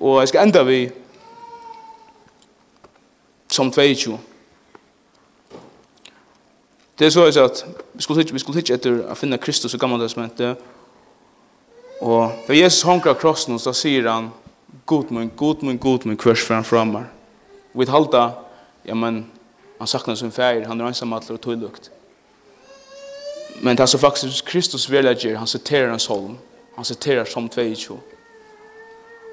Og 0.00 0.20
jeg 0.20 0.32
skal 0.32 0.48
enda 0.48 0.64
vi 0.66 0.80
som 3.52 3.70
22. 3.70 4.16
Det 6.98 7.06
er 7.06 7.10
så 7.10 7.24
at 7.44 7.64
vi 7.94 8.02
skulle 8.02 8.20
ikke, 8.20 8.32
vi 8.32 8.38
skulle 8.38 8.58
ikke 8.58 8.74
etter 8.74 9.00
å 9.10 9.16
finne 9.16 9.38
Kristus 9.40 9.74
i 9.74 9.80
gamle 9.80 10.00
testamentet. 10.02 10.60
Og 12.02 12.32
da 12.48 12.54
Jesus 12.56 12.82
hanker 12.82 13.12
av 13.12 13.20
krossen 13.20 13.58
så 13.58 13.72
sier 13.72 14.08
han 14.10 14.30
god 14.86 15.10
min, 15.10 15.30
god 15.36 15.62
min, 15.62 15.78
god 15.78 16.06
min, 16.06 16.16
kvørs 16.16 16.42
for 16.42 16.54
han 16.54 16.64
fram 16.64 16.96
Og 16.96 17.04
Vi 17.72 17.86
talte, 17.86 18.30
ja 18.84 18.94
men 18.94 19.26
han 19.78 19.86
sakner 19.86 20.14
sin 20.14 20.32
feir, 20.32 20.66
han 20.66 20.80
er 20.80 20.86
ensam 20.86 21.12
att 21.12 21.30
och 21.30 21.40
tullukt. 21.40 21.90
Men 23.62 23.76
det 23.76 23.82
er 23.82 23.86
så 23.86 23.98
faktisk 23.98 24.44
Kristus 24.44 24.90
villager, 24.90 25.36
han 25.36 25.46
citerar 25.46 25.90
hans 25.90 26.06
holm. 26.06 26.36
Han 26.76 26.84
citerar 26.84 27.24
som 27.24 27.48
22. 27.48 28.00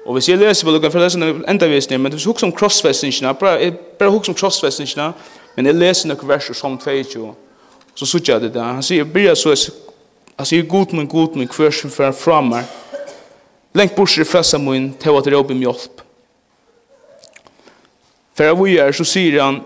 Og 0.06 0.12
hvis 0.12 0.28
jeg 0.28 0.38
leser 0.38 0.66
på 0.66 0.70
lukken, 0.70 0.92
for 0.92 0.98
det 0.98 1.14
er 1.14 1.50
enda 1.50 1.66
visning, 1.66 2.00
men 2.00 2.12
hvis 2.12 2.24
jeg 2.24 2.32
husker 2.32 2.46
om 2.46 2.52
krossfestningene, 2.52 3.34
bare, 3.34 3.72
bare 3.98 4.10
husker 4.10 4.32
om 4.32 4.34
krossfestningene, 4.34 5.12
men 5.56 5.66
jeg 5.66 5.74
leser 5.74 6.08
noen 6.08 6.28
verser 6.28 6.54
som 6.54 6.78
22, 6.78 7.34
Så 7.94 8.06
så 8.06 8.18
det 8.18 8.48
där. 8.48 8.60
Han 8.60 8.82
säger 8.82 9.04
börja 9.04 9.36
så 9.36 9.54
han 10.36 10.46
säger 10.46 10.62
god 10.62 10.92
men 10.92 11.08
god 11.08 11.36
men 11.36 11.48
kvar 11.48 11.70
som 11.70 11.90
för 11.90 12.12
framar. 12.12 12.64
Längt 13.72 13.96
bort 13.96 14.18
i 14.18 14.24
fräsa 14.24 14.58
mun 14.58 14.92
till 14.92 15.16
att 15.16 15.26
ropa 15.26 15.52
om 15.52 15.62
hjälp. 15.62 16.00
För 18.34 18.44
jag 18.44 18.62
vill 18.62 18.74
göra 18.74 18.92
så 18.92 19.04
säger 19.04 19.42
han 19.42 19.60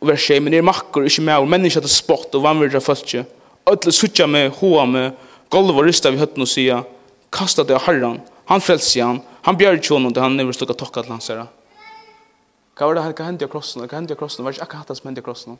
vers 0.00 0.26
6 0.26 0.40
men 0.40 0.54
er 0.54 0.58
är 0.58 0.62
mackor 0.62 1.04
inte 1.04 1.36
og 1.36 1.48
människa 1.48 1.80
til 1.80 1.88
spott 1.88 2.34
og 2.34 2.42
vanvärda 2.42 2.80
fölke. 2.80 3.24
Öll 3.66 3.92
suttja 3.92 4.26
med 4.26 4.50
hoa 4.50 4.86
med 4.86 5.12
golv 5.48 5.78
och 5.78 5.84
rysta 5.84 6.10
vi 6.10 6.18
høtten 6.18 6.42
og 6.42 6.48
säga 6.48 6.84
kasta 7.30 7.64
det 7.64 7.74
av 7.74 7.82
herran. 7.82 8.20
Han 8.44 8.60
frälser 8.60 9.02
han. 9.02 9.20
Han 9.42 9.56
bjerg 9.56 9.88
honom 9.88 10.12
det 10.12 10.20
han 10.20 10.36
never 10.36 10.52
stucka 10.52 10.72
tokka 10.72 11.02
til 11.02 11.10
hans 11.10 11.28
herra. 11.28 11.46
Hva 12.76 12.86
var 12.86 12.94
det 12.94 13.02
her, 13.02 13.12
hva 13.12 13.24
hände 13.24 13.44
i 13.44 13.48
krossen? 13.48 13.82
hva 13.82 13.96
hände 13.96 14.12
i 14.12 14.16
krossen? 14.16 14.44
Vad 14.44 14.54
är 14.54 14.58
det 14.58 14.72
här? 14.72 14.84
Vad 14.88 15.04
hände 15.04 15.20
i 15.20 15.24
krossen? 15.24 15.56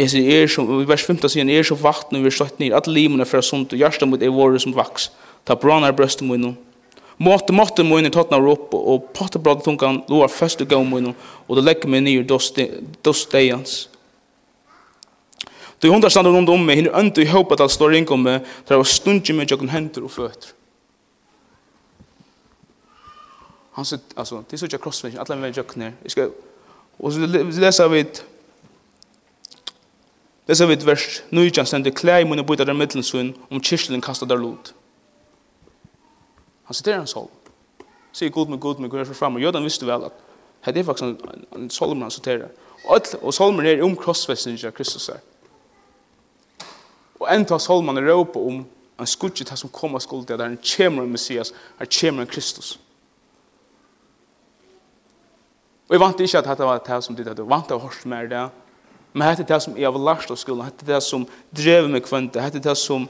Jeg 0.00 0.12
sier, 0.14 0.28
er 0.32 0.48
som, 0.48 0.68
i 0.80 0.88
vers 0.88 1.02
15 1.04 1.28
sier 1.28 1.44
han, 1.44 1.52
er 1.52 1.66
som 1.66 1.76
vakten 1.76 2.16
og 2.16 2.24
vi 2.24 2.30
er 2.30 2.36
slått 2.38 2.60
ned, 2.62 2.72
at 2.76 2.88
limene 2.88 3.26
fra 3.28 3.42
sunt, 3.44 3.74
og 3.74 3.80
hjertet 3.80 4.08
mot 4.08 4.22
er 4.22 4.32
våre 4.32 4.60
som 4.62 4.72
vaks. 4.72 5.10
Ta 5.44 5.56
branar 5.60 5.92
brøstet 5.96 6.24
mot 6.24 6.40
noen. 6.40 6.56
Måte, 7.20 7.52
måte 7.52 7.84
mot 7.84 8.00
noen 8.00 8.14
tatt 8.14 8.32
nær 8.32 8.48
opp, 8.48 8.72
og 8.72 9.10
potte 9.16 9.42
bladet 9.42 9.66
tungan, 9.66 10.00
loa 10.08 10.28
først 10.32 10.64
og 10.64 10.70
gav 10.70 10.86
mot 10.88 11.04
noen, 11.04 11.16
og 11.44 11.58
det 11.58 11.66
legger 11.66 11.92
meg 11.92 12.06
ned 12.06 12.30
dos 12.30 13.26
deians. 13.28 13.82
Du 15.80 15.88
hundar 15.92 16.12
standar 16.12 16.32
rundt 16.32 16.48
om 16.52 16.64
meg, 16.64 16.80
hinner 16.80 16.96
øndu 16.96 17.22
i 17.22 17.28
håpet 17.28 17.56
at 17.56 17.66
alt 17.66 17.72
står 17.76 17.94
ring 17.94 18.08
om 18.12 18.24
meg, 18.24 18.48
der 18.68 18.80
var 18.80 18.88
stundje 18.88 19.36
med 19.36 19.52
jokken 19.52 19.72
hender 19.72 20.04
og 20.04 20.12
føtter. 20.12 20.56
Han 23.76 23.86
sier, 23.88 24.00
altså, 24.16 24.42
det 24.44 24.56
er 24.56 24.60
så 24.60 24.68
ikke 24.68 24.82
crossfit, 24.84 25.16
alle 25.20 25.38
med 25.40 25.56
jokken 25.56 25.86
her. 25.86 26.32
Og 27.00 27.14
så 27.14 27.28
leser 27.28 27.88
vi 27.88 28.02
et, 28.04 28.24
Lesa 30.50 30.66
vi 30.66 30.72
et 30.72 30.86
vers, 30.86 31.22
Nujjan 31.30 31.66
stender 31.66 31.92
klei 31.94 32.24
munne 32.26 32.42
bøyta 32.42 32.64
der 32.66 32.74
middelsun 32.74 33.28
om 33.54 33.60
kyrkjelen 33.62 34.00
kasta 34.02 34.26
der 34.26 34.40
lot. 34.40 34.72
Han 36.66 36.74
sitter 36.74 36.96
en 36.98 37.06
sol. 37.06 37.28
Sier 38.12 38.32
god 38.34 38.48
med 38.50 38.58
god 38.58 38.80
med 38.82 38.90
god 38.90 39.06
fram, 39.14 39.36
og 39.38 39.42
jødan 39.42 39.62
visste 39.62 39.86
vel 39.86 40.08
at 40.08 40.16
det 40.66 40.80
er 40.80 40.84
faktisk 40.84 41.06
en, 41.06 41.44
en 41.56 41.70
solm 41.70 42.02
han 42.02 42.10
siterer. 42.10 42.48
Og, 42.84 43.00
og 43.22 43.34
solmen 43.34 43.66
er 43.66 43.82
om 43.82 43.94
krossfestningen 43.96 44.66
av 44.66 44.74
Kristus 44.74 45.06
her. 45.06 45.20
Og 47.20 47.28
enda 47.30 47.58
solmen 47.58 47.98
er 47.98 48.10
råpa 48.10 48.42
om 48.42 48.64
en 48.98 49.06
skudget 49.06 49.46
til 49.46 49.56
som 49.56 49.70
kommer 49.70 50.02
skuld 50.02 50.26
til 50.26 50.34
at 50.34 50.42
her 50.48 50.56
kommer 50.76 51.02
en 51.06 51.12
Messias, 51.12 51.54
her 51.78 51.86
kommer 52.00 52.22
en 52.22 52.28
Kristus. 52.28 52.80
Og 55.88 55.94
jeg 55.94 56.00
vant 56.00 56.20
ikke 56.20 56.38
at 56.38 56.50
dette 56.50 56.66
var 56.66 56.82
det 56.86 57.04
som 57.04 57.16
ditt, 57.16 57.26
jeg 57.26 57.46
vant 57.46 57.70
til 57.70 57.78
å 57.78 57.92
mer 58.04 58.26
det, 58.26 58.48
Men 59.12 59.26
hette 59.26 59.46
det 59.46 59.62
som 59.62 59.76
jeg 59.76 59.90
har 59.90 60.04
lært 60.06 60.30
av 60.30 60.38
skolen, 60.38 60.64
hette 60.68 60.86
det 60.86 61.00
som 61.02 61.26
drev 61.56 61.88
meg 61.90 62.04
kvante, 62.06 62.42
hette 62.42 62.62
det 62.62 62.76
som 62.78 63.08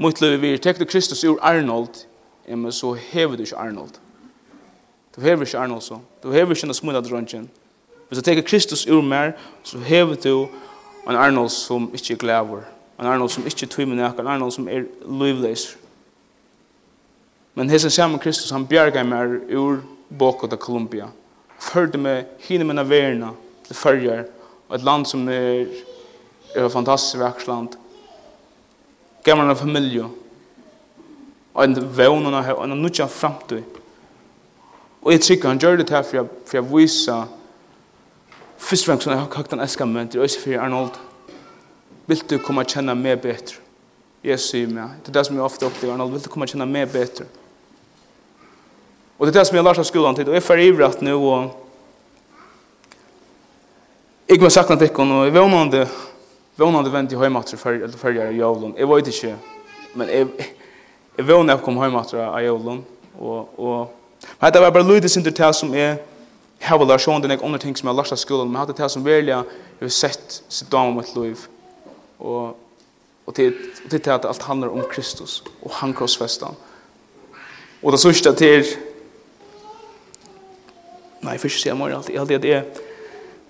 mot 0.00 0.20
løy 0.20 0.38
vi, 0.40 0.54
tek 0.58 0.78
du 0.80 0.86
Kristus 0.88 1.24
ur 1.24 1.36
Arnold, 1.44 2.06
ja, 2.48 2.56
men 2.56 2.72
så 2.72 2.94
hever 2.96 3.36
du 3.36 3.44
ikke 3.44 3.58
Arnold. 3.60 3.98
Du 5.16 5.20
hever 5.20 5.44
ikke 5.44 5.58
Arnold 5.58 5.82
så. 5.84 5.98
Du 6.22 6.30
hever 6.32 6.54
ikke 6.56 6.66
en 6.66 6.74
smula 6.74 7.00
dronjen. 7.00 7.50
Hvis 8.08 8.18
du 8.18 8.24
tek 8.24 8.44
Kristus 8.44 8.86
ur 8.86 9.02
mer, 9.02 9.32
så 9.62 9.78
hever 9.78 10.14
du 10.14 10.48
en 11.08 11.16
Arnold 11.16 11.50
som 11.50 11.90
ikke 11.94 12.14
er 12.14 12.18
glæver. 12.18 12.64
En 13.00 13.06
Arnold 13.06 13.30
som 13.30 13.46
ikke 13.46 13.66
tvimer 13.66 13.96
nek, 13.96 14.18
en 14.18 14.26
Arnold 14.26 14.52
som 14.52 14.68
er 14.68 14.84
løyvleis. 15.04 15.76
Men 17.54 17.70
hese 17.70 17.90
samme 17.90 18.18
Kristus, 18.18 18.50
han 18.50 18.66
bjerga 18.66 19.02
meg 19.04 19.50
ur 19.52 19.82
Boko 20.18 20.46
da 20.46 20.56
Columbia. 20.56 21.10
Førde 21.60 21.98
meg 21.98 22.24
hinne 22.46 22.64
mine 22.64 22.84
verna 22.88 23.32
til 23.66 23.76
fyrjar, 23.76 24.24
Og 24.72 24.78
et 24.78 24.84
land 24.88 25.04
som 25.04 25.26
er, 25.28 25.66
er 26.56 26.64
et 26.64 26.72
fantastisk 26.72 27.18
verksland. 27.20 27.74
Gammar 29.24 29.50
en 29.50 29.56
familie. 29.56 30.06
Og 31.52 31.64
en 31.64 31.76
vevnene 31.76 32.40
her, 32.42 32.56
og 32.56 32.64
en 32.64 32.80
nødja 32.80 33.04
framtid. 33.04 33.62
Og 35.02 35.12
jeg 35.12 35.20
trykker, 35.20 35.48
han 35.48 35.60
gjør 35.60 35.76
det 35.76 35.90
her 35.90 36.02
for 36.02 36.16
jeg, 36.16 36.32
for 36.46 36.56
jeg 36.56 36.70
viser 36.70 37.28
først 38.56 38.86
og 38.86 38.86
fremst 38.86 39.06
jeg 39.10 39.18
har 39.18 39.28
kakt 39.28 39.52
en 39.52 39.60
eskament, 39.60 40.16
og 40.16 40.24
jeg 40.24 40.32
sier 40.32 40.42
for 40.46 40.64
Arnold, 40.64 40.96
vil 42.06 42.22
du 42.30 42.38
komme 42.38 42.64
og 42.64 42.72
kjenne 42.72 42.94
meg 42.96 43.20
bedre? 43.20 43.60
Jeg 44.24 44.40
sier 44.40 44.70
meg, 44.72 45.02
det 45.02 45.12
er 45.12 45.18
det 45.18 45.26
som 45.28 45.36
jeg 45.36 45.44
ofte 45.44 45.68
opplever, 45.68 45.92
Arnold, 45.98 46.14
vil 46.14 46.24
du 46.24 46.30
komme 46.32 46.48
og 46.48 46.54
kjenne 46.54 46.70
meg 46.70 46.88
bedre? 46.94 47.26
Og 49.18 49.26
det 49.26 49.34
er 49.34 49.40
det 49.42 49.48
som 49.50 49.58
jeg 49.58 49.64
har 49.64 49.68
lært 49.68 49.82
av 49.82 49.90
skolen 49.90 50.16
til, 50.16 50.32
og 50.32 50.38
jeg 50.38 50.46
får 50.48 50.64
ivret 50.64 51.04
nå, 51.04 51.18
og 51.18 51.61
Jeg 54.32 54.40
var 54.40 54.48
sakna 54.48 54.78
tikkun, 54.80 55.10
og 55.12 55.26
jeg 55.26 55.34
vånande, 55.34 55.82
vånande 56.56 56.88
vent 56.92 57.12
i 57.12 57.16
heimatru 57.20 57.58
fyrir 57.60 58.30
i 58.30 58.38
jævlen. 58.38 58.70
Jeg 58.78 58.88
vet 58.88 59.08
ikke, 59.10 59.32
men 59.94 60.08
jeg, 60.08 60.28
jeg 61.18 61.26
vånande 61.28 61.60
kom 61.60 61.76
heimatru 61.76 62.16
i 62.16 62.44
jævlen, 62.46 62.78
og, 63.20 63.58
og 63.60 63.90
Men 64.40 64.52
det 64.52 64.62
var 64.62 64.70
bare 64.70 64.86
lydig 64.88 65.10
sin 65.10 65.24
til 65.24 65.36
det 65.36 65.54
som 65.54 65.74
er 65.74 65.78
jeg 65.78 65.98
hava 66.68 66.84
lær 66.84 66.98
sjón 66.98 67.22
den 67.22 67.30
andre 67.30 67.58
ting 67.58 67.76
som 67.76 67.88
jeg 67.88 67.92
har 67.92 67.96
lagt 67.96 68.12
av 68.12 68.16
skolen, 68.16 68.46
men 68.48 68.54
jeg 68.54 68.60
hadde 68.60 68.82
det 68.82 68.90
som 68.90 69.04
velja 69.04 69.36
jeg 69.80 69.80
har 69.80 69.88
sett 69.88 70.42
sitt 70.48 70.70
dame 70.72 70.88
om 70.88 70.96
mitt 70.96 71.16
liv. 71.16 71.42
Og, 72.18 72.56
og 73.26 73.34
til, 73.34 73.52
og 73.84 73.90
til 73.90 74.10
at 74.10 74.24
alt 74.24 74.42
handler 74.42 74.70
om 74.70 74.84
Kristus 74.90 75.42
og 75.62 75.74
han 75.80 75.92
krossfestan. 75.92 76.56
Og 77.82 77.92
det 77.92 78.00
sørste 78.00 78.32
til 78.32 78.64
Nei, 81.22 81.36
først 81.38 81.60
sier 81.60 81.70
jeg 81.70 81.78
morgen 81.78 82.00
alltid, 82.00 82.16
alltid 82.18 82.36
at 82.36 82.44
er, 82.50 82.80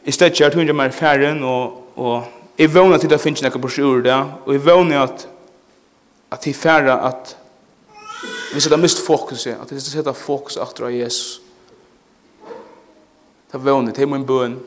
i 0.04 0.12
stedet 0.12 0.40
jeg 0.40 0.52
tror 0.52 0.60
ikke 0.60 0.72
mer 0.72 0.90
færen, 0.90 1.42
og, 1.42 1.92
og 1.96 2.24
jeg 2.58 2.74
vågner 2.74 2.98
til 2.98 3.10
det 3.10 3.20
finnes 3.20 3.40
finner 3.40 3.54
noen 3.54 3.62
brosjur 3.62 4.02
det, 4.02 4.18
og 4.46 4.52
jeg 4.52 4.64
vågner 4.64 5.02
at, 5.02 5.28
at 6.32 6.46
jeg 6.46 6.54
færer 6.54 7.06
at 7.08 7.36
vi 8.52 8.60
setter 8.60 8.76
mist 8.76 9.00
fokuset, 9.06 9.56
at 9.62 9.70
vi 9.72 9.80
setter 9.80 10.12
fokus 10.12 10.58
etter 10.60 10.88
av 10.88 10.92
Jesus. 10.92 11.40
Det 13.48 13.58
er 13.58 13.64
vågner, 13.64 13.92
til 13.92 14.08
min 14.08 14.26
bøn. 14.26 14.58